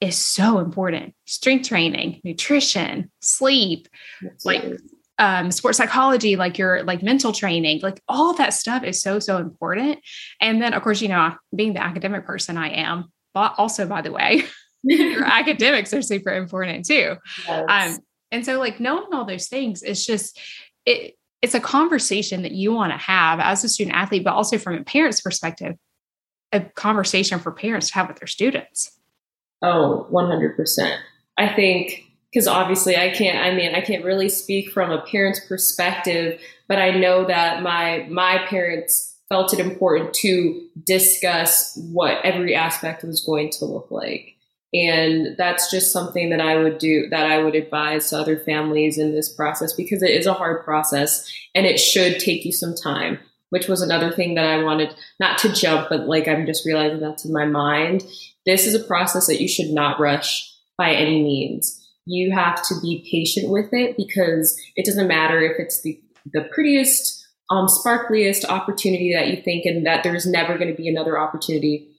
is 0.00 0.16
so 0.16 0.58
important 0.58 1.14
strength 1.26 1.68
training, 1.68 2.20
nutrition, 2.24 3.10
sleep, 3.20 3.86
like 4.44 4.64
um, 5.20 5.50
sports 5.50 5.76
psychology, 5.76 6.34
like 6.34 6.56
your 6.56 6.82
like 6.84 7.02
mental 7.02 7.30
training, 7.30 7.80
like 7.82 8.02
all 8.08 8.32
that 8.34 8.54
stuff 8.54 8.82
is 8.82 9.00
so 9.02 9.18
so 9.20 9.36
important. 9.36 10.00
And 10.40 10.60
then 10.60 10.72
of 10.72 10.82
course, 10.82 11.02
you 11.02 11.08
know, 11.08 11.36
being 11.54 11.74
the 11.74 11.84
academic 11.84 12.24
person 12.24 12.56
I 12.56 12.70
am, 12.70 13.12
but 13.34 13.54
also 13.58 13.86
by 13.86 14.00
the 14.00 14.10
way, 14.10 14.44
your 14.82 15.24
academics 15.40 15.92
are 15.92 16.00
super 16.00 16.32
important 16.32 16.86
too. 16.86 17.16
Yes. 17.46 17.64
Um, 17.68 17.98
And 18.32 18.46
so 18.46 18.58
like 18.58 18.80
knowing 18.80 19.12
all 19.12 19.26
those 19.26 19.48
things, 19.48 19.82
it's 19.82 20.06
just 20.06 20.40
it 20.86 21.14
it's 21.42 21.54
a 21.54 21.60
conversation 21.60 22.42
that 22.42 22.52
you 22.52 22.72
want 22.72 22.92
to 22.92 22.98
have 22.98 23.40
as 23.40 23.62
a 23.62 23.68
student 23.68 23.96
athlete, 23.96 24.24
but 24.24 24.34
also 24.34 24.56
from 24.56 24.76
a 24.76 24.84
parent's 24.84 25.20
perspective, 25.20 25.74
a 26.52 26.60
conversation 26.60 27.38
for 27.38 27.52
parents 27.52 27.88
to 27.88 27.94
have 27.94 28.08
with 28.08 28.18
their 28.18 28.26
students. 28.26 28.98
Oh, 29.62 30.06
100%. 30.10 30.96
I 31.36 31.54
think 31.54 32.09
because 32.32 32.46
obviously 32.46 32.96
I 32.96 33.10
can't 33.10 33.38
I 33.38 33.54
mean 33.54 33.74
I 33.74 33.80
can't 33.80 34.04
really 34.04 34.28
speak 34.28 34.70
from 34.70 34.90
a 34.90 35.02
parent's 35.02 35.40
perspective, 35.46 36.40
but 36.68 36.78
I 36.78 36.90
know 36.90 37.24
that 37.26 37.62
my 37.62 38.06
my 38.08 38.38
parents 38.48 39.10
felt 39.30 39.54
it 39.54 39.60
important 39.60 40.12
to 40.12 40.68
discuss 40.84 41.76
what 41.92 42.18
every 42.24 42.54
aspect 42.54 43.04
was 43.04 43.24
going 43.24 43.50
to 43.50 43.64
look 43.64 43.90
like. 43.90 44.34
And 44.72 45.36
that's 45.36 45.70
just 45.70 45.92
something 45.92 46.30
that 46.30 46.40
I 46.40 46.56
would 46.56 46.78
do, 46.78 47.08
that 47.08 47.26
I 47.26 47.42
would 47.42 47.54
advise 47.54 48.10
to 48.10 48.18
other 48.18 48.38
families 48.38 48.98
in 48.98 49.12
this 49.12 49.28
process 49.28 49.72
because 49.72 50.02
it 50.02 50.10
is 50.10 50.26
a 50.26 50.34
hard 50.34 50.64
process 50.64 51.32
and 51.54 51.66
it 51.66 51.78
should 51.78 52.20
take 52.20 52.44
you 52.44 52.52
some 52.52 52.74
time, 52.74 53.18
which 53.50 53.66
was 53.66 53.82
another 53.82 54.12
thing 54.12 54.34
that 54.34 54.44
I 54.44 54.62
wanted 54.62 54.94
not 55.18 55.38
to 55.38 55.52
jump, 55.52 55.88
but 55.88 56.06
like 56.06 56.28
I'm 56.28 56.46
just 56.46 56.66
realizing 56.66 57.00
that's 57.00 57.24
in 57.24 57.32
my 57.32 57.46
mind. 57.46 58.04
This 58.46 58.66
is 58.66 58.74
a 58.74 58.84
process 58.84 59.26
that 59.26 59.40
you 59.40 59.48
should 59.48 59.70
not 59.70 59.98
rush 59.98 60.52
by 60.76 60.92
any 60.92 61.22
means. 61.22 61.79
You 62.10 62.32
have 62.32 62.62
to 62.68 62.74
be 62.80 63.06
patient 63.10 63.50
with 63.50 63.72
it 63.72 63.96
because 63.96 64.60
it 64.76 64.84
doesn't 64.84 65.08
matter 65.08 65.40
if 65.40 65.58
it's 65.58 65.82
the, 65.82 66.00
the 66.32 66.48
prettiest, 66.52 67.26
um, 67.50 67.66
sparkliest 67.66 68.44
opportunity 68.44 69.12
that 69.14 69.28
you 69.28 69.42
think 69.42 69.64
and 69.64 69.86
that 69.86 70.02
there's 70.02 70.26
never 70.26 70.58
going 70.58 70.70
to 70.70 70.76
be 70.76 70.88
another 70.88 71.18
opportunity 71.18 71.90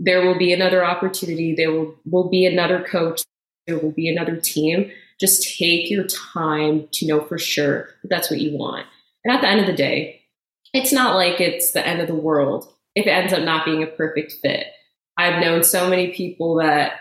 there 0.00 0.26
will 0.26 0.38
be 0.38 0.52
another 0.52 0.84
opportunity. 0.84 1.54
There 1.54 1.70
will, 1.70 1.94
will 2.06 2.28
be 2.30 2.46
another 2.46 2.82
coach. 2.82 3.22
There 3.66 3.78
will 3.78 3.92
be 3.92 4.08
another 4.08 4.36
team. 4.36 4.90
Just 5.20 5.58
take 5.58 5.90
your 5.90 6.04
time 6.06 6.88
to 6.92 7.06
know 7.06 7.20
for 7.20 7.38
sure 7.38 7.90
that 8.02 8.08
that's 8.08 8.30
what 8.30 8.40
you 8.40 8.56
want. 8.56 8.86
And 9.24 9.34
at 9.34 9.42
the 9.42 9.48
end 9.48 9.60
of 9.60 9.66
the 9.66 9.74
day, 9.74 10.22
it's 10.72 10.92
not 10.92 11.14
like 11.14 11.40
it's 11.40 11.72
the 11.72 11.86
end 11.86 12.00
of 12.00 12.08
the 12.08 12.14
world 12.14 12.72
if 12.94 13.06
it 13.06 13.10
ends 13.10 13.34
up 13.34 13.42
not 13.42 13.66
being 13.66 13.82
a 13.82 13.86
perfect 13.86 14.32
fit. 14.40 14.66
I've 15.18 15.42
known 15.42 15.62
so 15.62 15.90
many 15.90 16.12
people 16.14 16.56
that 16.56 16.92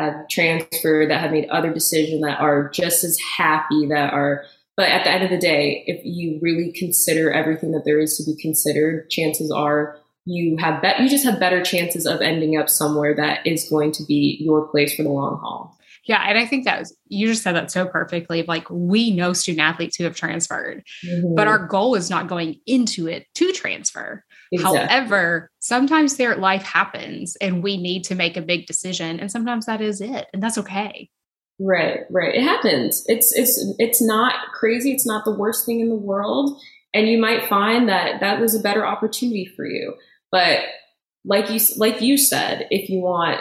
have 0.00 0.28
transferred, 0.28 1.10
that 1.10 1.20
have 1.20 1.32
made 1.32 1.48
other 1.48 1.72
decisions 1.72 2.22
that 2.22 2.40
are 2.40 2.68
just 2.70 3.04
as 3.04 3.18
happy, 3.36 3.86
that 3.88 4.12
are, 4.12 4.44
but 4.76 4.88
at 4.88 5.04
the 5.04 5.10
end 5.10 5.24
of 5.24 5.30
the 5.30 5.38
day, 5.38 5.84
if 5.86 6.00
you 6.04 6.38
really 6.40 6.72
consider 6.72 7.30
everything 7.32 7.72
that 7.72 7.82
there 7.84 7.98
is 7.98 8.16
to 8.16 8.24
be 8.24 8.40
considered, 8.40 9.10
chances 9.10 9.50
are 9.50 9.98
you 10.26 10.56
have 10.58 10.82
bet 10.82 11.00
you 11.00 11.08
just 11.08 11.24
have 11.24 11.40
better 11.40 11.62
chances 11.62 12.06
of 12.06 12.20
ending 12.20 12.56
up 12.56 12.68
somewhere 12.68 13.14
that 13.16 13.46
is 13.46 13.68
going 13.68 13.90
to 13.90 14.04
be 14.04 14.38
your 14.40 14.68
place 14.68 14.94
for 14.94 15.02
the 15.02 15.08
long 15.08 15.38
haul. 15.42 15.76
Yeah, 16.04 16.24
and 16.26 16.38
I 16.38 16.46
think 16.46 16.64
that 16.64 16.78
was 16.78 16.96
you 17.06 17.26
just 17.26 17.42
said 17.42 17.54
that 17.54 17.70
so 17.70 17.86
perfectly. 17.86 18.42
Like 18.42 18.68
we 18.70 19.10
know 19.10 19.32
student 19.32 19.60
athletes 19.60 19.96
who 19.96 20.04
have 20.04 20.16
transferred, 20.16 20.82
mm-hmm. 21.04 21.34
but 21.34 21.46
our 21.46 21.66
goal 21.66 21.94
is 21.94 22.10
not 22.10 22.26
going 22.26 22.60
into 22.66 23.06
it 23.06 23.26
to 23.34 23.52
transfer. 23.52 24.24
Exactly. 24.52 24.78
However, 24.78 25.50
sometimes 25.60 26.16
their 26.16 26.36
life 26.36 26.62
happens 26.62 27.36
and 27.40 27.62
we 27.62 27.76
need 27.76 28.04
to 28.04 28.14
make 28.14 28.36
a 28.36 28.42
big 28.42 28.66
decision 28.66 29.20
and 29.20 29.30
sometimes 29.30 29.66
that 29.66 29.80
is 29.80 30.00
it 30.00 30.26
and 30.32 30.42
that's 30.42 30.58
okay. 30.58 31.08
Right, 31.60 32.00
right. 32.10 32.34
It 32.34 32.42
happens. 32.42 33.04
It's 33.06 33.32
it's 33.36 33.62
it's 33.78 34.02
not 34.02 34.34
crazy. 34.52 34.92
It's 34.92 35.06
not 35.06 35.24
the 35.24 35.36
worst 35.36 35.66
thing 35.66 35.80
in 35.80 35.88
the 35.88 35.94
world 35.94 36.58
and 36.94 37.08
you 37.08 37.18
might 37.18 37.48
find 37.48 37.88
that 37.88 38.20
that 38.20 38.40
was 38.40 38.54
a 38.54 38.60
better 38.60 38.84
opportunity 38.84 39.46
for 39.56 39.64
you. 39.64 39.94
But 40.32 40.60
like 41.24 41.50
you 41.50 41.60
like 41.76 42.00
you 42.00 42.16
said, 42.16 42.66
if 42.70 42.88
you 42.88 43.00
want 43.00 43.40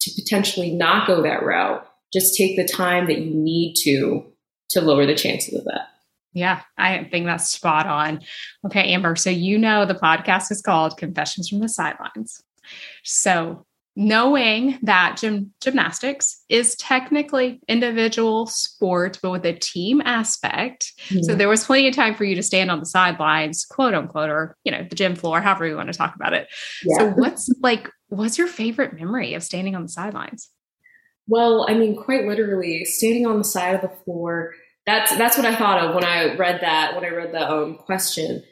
to 0.00 0.10
potentially 0.22 0.70
not 0.70 1.06
go 1.06 1.22
that 1.22 1.42
route, 1.42 1.86
just 2.12 2.36
take 2.36 2.56
the 2.56 2.68
time 2.68 3.06
that 3.06 3.18
you 3.18 3.34
need 3.34 3.74
to 3.84 4.24
to 4.70 4.80
lower 4.80 5.06
the 5.06 5.14
chances 5.14 5.54
of 5.54 5.64
that. 5.64 5.88
Yeah, 6.38 6.62
I 6.76 7.04
think 7.04 7.26
that's 7.26 7.50
spot 7.50 7.86
on. 7.86 8.20
Okay, 8.66 8.92
Amber. 8.92 9.16
So 9.16 9.30
you 9.30 9.58
know 9.58 9.84
the 9.84 9.94
podcast 9.94 10.50
is 10.50 10.62
called 10.62 10.96
Confessions 10.96 11.48
from 11.48 11.58
the 11.58 11.68
Sidelines. 11.68 12.42
So 13.02 13.66
knowing 13.98 14.78
that 14.82 15.18
gym, 15.20 15.52
gymnastics 15.60 16.44
is 16.48 16.76
technically 16.76 17.60
individual 17.66 18.46
sport 18.46 19.18
but 19.20 19.30
with 19.32 19.44
a 19.44 19.52
team 19.54 20.00
aspect 20.04 20.92
mm-hmm. 21.08 21.24
so 21.24 21.34
there 21.34 21.48
was 21.48 21.64
plenty 21.64 21.88
of 21.88 21.94
time 21.96 22.14
for 22.14 22.22
you 22.22 22.36
to 22.36 22.42
stand 22.42 22.70
on 22.70 22.78
the 22.78 22.86
sidelines 22.86 23.64
quote 23.64 23.94
unquote 23.94 24.30
or 24.30 24.56
you 24.62 24.70
know 24.70 24.86
the 24.88 24.94
gym 24.94 25.16
floor 25.16 25.40
however 25.40 25.66
you 25.66 25.74
want 25.74 25.92
to 25.92 25.98
talk 25.98 26.14
about 26.14 26.32
it 26.32 26.46
yeah. 26.84 26.98
so 26.98 27.08
what's 27.16 27.50
like 27.60 27.90
what's 28.06 28.38
your 28.38 28.46
favorite 28.46 28.94
memory 28.94 29.34
of 29.34 29.42
standing 29.42 29.74
on 29.74 29.82
the 29.82 29.88
sidelines 29.88 30.48
well 31.26 31.66
i 31.68 31.74
mean 31.74 31.96
quite 31.96 32.24
literally 32.24 32.84
standing 32.84 33.26
on 33.26 33.38
the 33.38 33.44
side 33.44 33.74
of 33.74 33.80
the 33.80 33.96
floor 34.04 34.54
that's 34.88 35.16
that's 35.16 35.36
what 35.36 35.46
i 35.46 35.54
thought 35.54 35.84
of 35.84 35.94
when 35.94 36.04
i 36.04 36.34
read 36.36 36.60
that 36.62 36.94
when 36.94 37.04
i 37.04 37.08
read 37.08 37.32
the 37.32 37.50
um, 37.50 37.76
question 37.76 38.42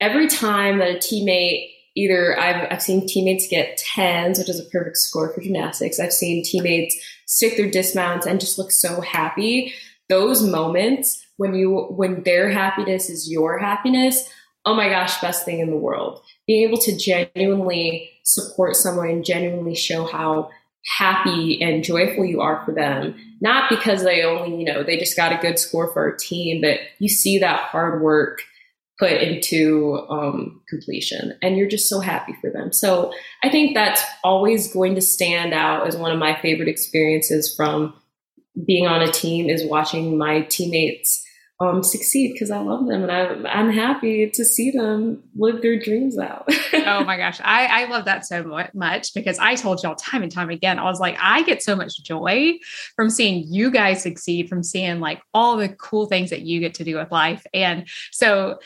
every 0.00 0.28
time 0.28 0.78
that 0.78 0.90
a 0.90 0.94
teammate 0.94 1.70
either 1.98 2.38
I've, 2.38 2.68
I've 2.70 2.82
seen 2.82 3.08
teammates 3.08 3.48
get 3.48 3.76
tens, 3.76 4.38
which 4.38 4.48
is 4.48 4.60
a 4.60 4.70
perfect 4.70 4.98
score 4.98 5.32
for 5.34 5.40
gymnastics. 5.40 5.98
I've 5.98 6.12
seen 6.12 6.44
teammates 6.44 6.96
stick 7.26 7.56
their 7.56 7.70
dismounts 7.70 8.24
and 8.24 8.38
just 8.40 8.56
look 8.56 8.70
so 8.70 9.00
happy. 9.00 9.74
Those 10.08 10.42
moments 10.42 11.26
when 11.36 11.54
you 11.54 11.86
when 11.90 12.22
their 12.22 12.50
happiness 12.50 13.10
is 13.10 13.30
your 13.30 13.58
happiness, 13.58 14.28
oh 14.64 14.74
my 14.74 14.88
gosh, 14.88 15.20
best 15.20 15.44
thing 15.44 15.58
in 15.60 15.70
the 15.70 15.76
world. 15.76 16.22
Being 16.46 16.68
able 16.68 16.78
to 16.78 16.96
genuinely 16.96 18.10
support 18.24 18.76
someone 18.76 19.10
and 19.10 19.24
genuinely 19.24 19.74
show 19.74 20.06
how 20.06 20.50
happy 20.96 21.60
and 21.62 21.84
joyful 21.84 22.24
you 22.24 22.40
are 22.40 22.64
for 22.64 22.72
them. 22.72 23.14
Not 23.40 23.70
because 23.70 24.02
they 24.02 24.22
only 24.22 24.58
you 24.58 24.64
know 24.64 24.82
they 24.82 24.96
just 24.96 25.16
got 25.16 25.32
a 25.32 25.40
good 25.40 25.58
score 25.58 25.92
for 25.92 26.02
our 26.02 26.16
team 26.16 26.60
but 26.60 26.80
you 26.98 27.08
see 27.08 27.38
that 27.38 27.60
hard 27.60 28.02
work 28.02 28.42
put 28.98 29.12
into 29.12 30.04
um, 30.10 30.60
completion 30.68 31.38
and 31.40 31.56
you're 31.56 31.68
just 31.68 31.88
so 31.88 32.00
happy 32.00 32.34
for 32.40 32.50
them. 32.50 32.72
So 32.72 33.12
i 33.44 33.48
think 33.48 33.74
that's 33.74 34.02
always 34.24 34.72
going 34.72 34.94
to 34.94 35.00
stand 35.00 35.52
out 35.52 35.86
as 35.86 35.96
one 35.96 36.12
of 36.12 36.18
my 36.18 36.40
favorite 36.40 36.68
experiences 36.68 37.54
from 37.54 37.94
being 38.66 38.86
on 38.86 39.02
a 39.02 39.12
team 39.12 39.48
is 39.48 39.64
watching 39.64 40.18
my 40.18 40.42
teammates 40.42 41.24
um, 41.60 41.82
succeed 41.82 42.32
because 42.32 42.50
I 42.52 42.58
love 42.58 42.86
them 42.86 43.02
and 43.02 43.10
I'm, 43.10 43.46
I'm 43.46 43.70
happy 43.70 44.30
to 44.30 44.44
see 44.44 44.70
them 44.70 45.24
live 45.34 45.60
their 45.60 45.78
dreams 45.78 46.16
out. 46.16 46.48
oh 46.72 47.04
my 47.04 47.16
gosh. 47.16 47.40
I, 47.42 47.82
I 47.82 47.90
love 47.90 48.04
that 48.04 48.24
so 48.24 48.44
much 48.74 49.12
because 49.12 49.38
I 49.40 49.56
told 49.56 49.82
y'all 49.82 49.96
time 49.96 50.22
and 50.22 50.30
time 50.30 50.50
again, 50.50 50.78
I 50.78 50.84
was 50.84 51.00
like, 51.00 51.16
I 51.20 51.42
get 51.42 51.62
so 51.62 51.74
much 51.74 52.00
joy 52.02 52.58
from 52.94 53.10
seeing 53.10 53.44
you 53.48 53.72
guys 53.72 54.02
succeed, 54.02 54.48
from 54.48 54.62
seeing 54.62 55.00
like 55.00 55.20
all 55.34 55.56
the 55.56 55.68
cool 55.68 56.06
things 56.06 56.30
that 56.30 56.42
you 56.42 56.60
get 56.60 56.74
to 56.74 56.84
do 56.84 56.96
with 56.96 57.10
life. 57.10 57.44
And 57.52 57.88
so 58.12 58.58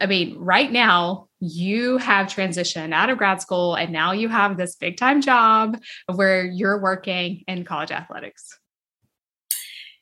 I 0.00 0.06
mean, 0.06 0.38
right 0.38 0.72
now 0.72 1.28
you 1.38 1.98
have 1.98 2.26
transitioned 2.26 2.94
out 2.94 3.10
of 3.10 3.18
grad 3.18 3.42
school 3.42 3.74
and 3.74 3.92
now 3.92 4.12
you 4.12 4.30
have 4.30 4.56
this 4.56 4.74
big 4.74 4.96
time 4.96 5.20
job 5.20 5.78
where 6.06 6.44
you're 6.46 6.80
working 6.80 7.44
in 7.46 7.64
college 7.64 7.90
athletics. 7.90 8.58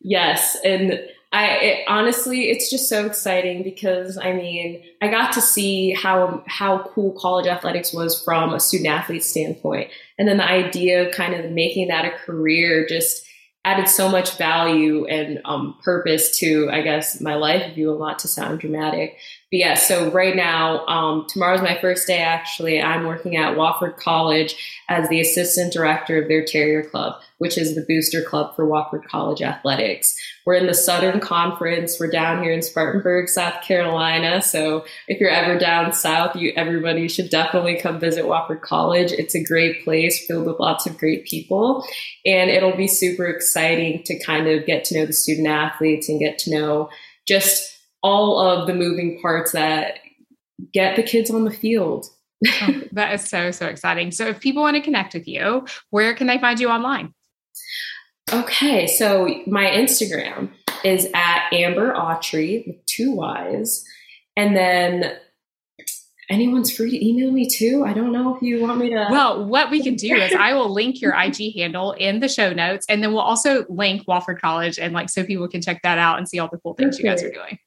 Yes. 0.01 0.57
And 0.65 1.01
I 1.33 1.47
it, 1.47 1.85
honestly, 1.87 2.51
it's 2.51 2.71
just 2.71 2.89
so 2.89 3.07
exciting 3.07 3.63
because 3.63 4.19
I 4.19 4.33
mean, 4.33 4.83
I 5.01 5.09
got 5.09 5.33
to 5.35 5.41
see 5.41 5.93
how 5.93 6.43
how 6.49 6.89
cool 6.95 7.13
college 7.13 7.47
athletics 7.47 7.93
was 7.93 8.23
from 8.23 8.53
a 8.53 8.61
student 8.61 8.89
athlete 8.89 9.23
standpoint, 9.23 9.91
and 10.19 10.27
then 10.27 10.39
the 10.39 10.49
idea 10.49 11.07
of 11.07 11.15
kind 11.15 11.35
of 11.35 11.53
making 11.53 11.89
that 11.89 12.05
a 12.05 12.11
career 12.11 12.85
just 12.89 13.25
added 13.65 13.89
so 13.89 14.09
much 14.09 14.39
value 14.39 15.05
and 15.07 15.41
um, 15.45 15.77
purpose 15.85 16.39
to, 16.39 16.71
I 16.71 16.81
guess, 16.81 17.21
my 17.21 17.35
life, 17.35 17.63
if 17.67 17.77
you 17.77 17.89
will, 17.89 17.99
not 17.99 18.19
to 18.21 18.29
sound 18.29 18.61
dramatic. 18.61 19.19
Yeah, 19.53 19.75
so 19.75 20.13
right 20.13 20.37
now, 20.37 20.87
um, 20.87 21.27
tomorrow's 21.29 21.61
my 21.61 21.77
first 21.81 22.07
day 22.07 22.19
actually. 22.19 22.81
I'm 22.81 23.05
working 23.05 23.37
at 23.37 23.57
Wofford 23.57 23.97
College 23.97 24.55
as 24.89 25.09
the 25.09 25.21
assistant 25.21 25.73
director 25.73 26.23
of 26.23 26.29
their 26.29 26.45
Terrier 26.45 26.85
Club, 26.85 27.21
which 27.39 27.59
is 27.59 27.75
the 27.75 27.85
booster 27.89 28.23
club 28.23 28.55
for 28.55 28.65
Wofford 28.65 29.05
College 29.09 29.43
Athletics. 29.43 30.15
We're 30.47 30.55
in 30.55 30.69
the 30.69 30.75
Southern 30.75 31.19
Conference. 31.19 31.99
We're 31.99 32.13
down 32.13 32.45
here 32.45 32.53
in 32.53 32.63
Spartanburg, 32.63 33.29
South 33.29 33.61
Carolina. 33.63 34.41
So 34.41 34.85
if 35.09 35.19
you're 35.19 35.31
ever 35.31 35.59
down 35.59 35.93
south, 35.93 36.37
you 36.37 36.53
everybody 36.55 37.09
should 37.09 37.29
definitely 37.29 37.77
come 37.77 37.99
visit 37.99 38.27
Wofford 38.27 38.61
College. 38.61 39.11
It's 39.11 39.35
a 39.35 39.43
great 39.43 39.83
place 39.83 40.27
filled 40.27 40.47
with 40.47 40.61
lots 40.61 40.87
of 40.87 40.97
great 40.97 41.25
people. 41.25 41.85
And 42.25 42.51
it'll 42.51 42.77
be 42.77 42.87
super 42.87 43.27
exciting 43.27 44.05
to 44.05 44.17
kind 44.21 44.47
of 44.47 44.65
get 44.65 44.85
to 44.87 44.95
know 44.97 45.07
the 45.07 45.13
student 45.13 45.49
athletes 45.49 46.09
and 46.09 46.21
get 46.21 46.39
to 46.39 46.53
know 46.53 46.89
just 47.27 47.80
all 48.03 48.41
of 48.41 48.67
the 48.67 48.75
moving 48.75 49.21
parts 49.21 49.53
that 49.53 49.99
get 50.73 50.97
the 50.97 51.03
kids 51.03 51.31
on 51.31 51.45
the 51.45 51.51
field. 51.51 52.07
oh, 52.63 52.83
that 52.93 53.15
is 53.15 53.29
so, 53.29 53.51
so 53.51 53.67
exciting. 53.67 54.11
So, 54.11 54.27
if 54.27 54.41
people 54.41 54.63
want 54.63 54.77
to 54.77 54.83
connect 54.83 55.15
with 55.15 55.29
you, 55.29 55.67
where 55.91 56.15
can 56.15 56.27
they 56.27 56.39
find 56.39 56.59
you 56.59 56.69
online? 56.69 57.15
Okay, 58.33 58.87
so 58.87 59.29
my 59.47 59.67
Instagram 59.67 60.51
is 60.85 61.09
at 61.15 61.53
Amber 61.53 61.93
Autry 61.95 62.67
with 62.67 62.85
two 62.87 63.13
Y's. 63.15 63.85
And 64.37 64.57
then 64.57 65.17
anyone's 66.31 66.75
free 66.75 66.91
to 66.91 67.07
email 67.07 67.31
me 67.31 67.49
too. 67.49 67.85
I 67.85 67.93
don't 67.93 68.13
know 68.13 68.35
if 68.35 68.43
you 68.43 68.63
want 68.63 68.79
me 68.79 68.91
to. 68.91 69.09
Well, 69.11 69.45
what 69.45 69.71
we 69.71 69.83
can 69.83 69.97
do 69.97 70.15
is 70.15 70.33
I 70.33 70.55
will 70.55 70.73
link 70.73 71.01
your 71.01 71.13
IG 71.15 71.55
handle 71.57 71.93
in 71.93 72.21
the 72.21 72.29
show 72.29 72.53
notes, 72.53 72.87
and 72.89 73.03
then 73.03 73.13
we'll 73.13 73.21
also 73.21 73.67
link 73.69 74.07
Wofford 74.07 74.41
College, 74.41 74.79
and 74.79 74.95
like 74.95 75.11
so 75.11 75.25
people 75.25 75.49
can 75.49 75.61
check 75.61 75.83
that 75.83 75.99
out 75.99 76.19
and 76.19 76.29
see 76.29 76.39
all 76.39 76.49
the 76.51 76.59
cool 76.59 76.75
things 76.75 76.95
okay. 76.95 77.05
you 77.05 77.11
guys 77.11 77.23
are 77.23 77.31
doing. 77.31 77.59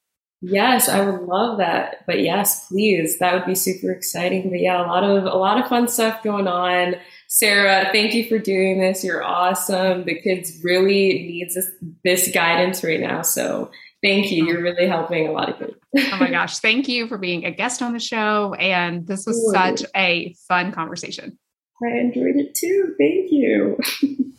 Yes, 0.45 0.89
I 0.89 1.09
would 1.09 1.21
love 1.21 1.57
that. 1.59 2.03
But 2.05 2.19
yes, 2.19 2.67
please, 2.67 3.17
that 3.19 3.33
would 3.33 3.45
be 3.45 3.55
super 3.55 3.91
exciting. 3.91 4.49
But 4.49 4.59
yeah, 4.59 4.85
a 4.85 4.87
lot 4.87 5.03
of 5.05 5.23
a 5.23 5.37
lot 5.37 5.57
of 5.57 5.69
fun 5.69 5.87
stuff 5.87 6.21
going 6.21 6.49
on. 6.49 6.95
Sarah, 7.29 7.89
thank 7.93 8.13
you 8.13 8.27
for 8.27 8.37
doing 8.39 8.81
this. 8.81 9.05
You're 9.05 9.23
awesome. 9.23 10.03
The 10.03 10.19
kids 10.19 10.59
really 10.61 11.13
needs 11.13 11.55
this, 11.55 11.71
this 12.03 12.31
guidance 12.33 12.83
right 12.83 12.99
now. 12.99 13.21
So 13.21 13.71
thank 14.03 14.31
you. 14.31 14.45
You're 14.45 14.61
really 14.61 14.85
helping 14.85 15.27
a 15.27 15.31
lot 15.31 15.47
of 15.47 15.59
kids. 15.59 15.73
oh 16.13 16.17
my 16.19 16.29
gosh. 16.29 16.59
Thank 16.59 16.89
you 16.89 17.07
for 17.07 17.17
being 17.17 17.45
a 17.45 17.51
guest 17.51 17.81
on 17.81 17.93
the 17.93 17.99
show. 17.99 18.53
And 18.55 19.07
this 19.07 19.25
was 19.25 19.51
such 19.53 19.83
a 19.95 20.35
fun 20.49 20.73
conversation. 20.73 21.39
I 21.81 21.97
enjoyed 21.99 22.35
it 22.35 22.53
too. 22.53 22.95
Thank 22.99 23.31
you. 23.31 23.79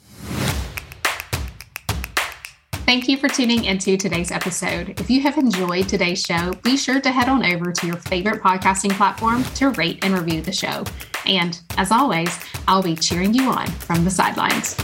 Thank 2.87 3.09
you 3.09 3.17
for 3.17 3.29
tuning 3.29 3.65
into 3.65 3.97
today's 3.97 4.31
episode. 4.31 5.01
If 5.01 5.09
you 5.09 5.23
have 5.23 5.39
enjoyed 5.39 5.89
today's 5.89 6.21
show, 6.21 6.53
be 6.63 6.77
sure 6.77 7.01
to 7.01 7.11
head 7.11 7.31
on 7.31 7.43
over 7.43 7.73
to 7.73 7.87
your 7.87 7.97
favorite 7.97 8.43
podcasting 8.43 8.93
platform 8.93 9.43
to 9.55 9.71
rate 9.71 10.05
and 10.05 10.13
review 10.13 10.43
the 10.43 10.53
show. 10.53 10.85
And 11.25 11.59
as 11.79 11.91
always, 11.91 12.39
I'll 12.69 12.83
be 12.83 12.95
cheering 12.95 13.33
you 13.33 13.49
on 13.49 13.69
from 13.69 14.05
the 14.05 14.11
sidelines. 14.11 14.77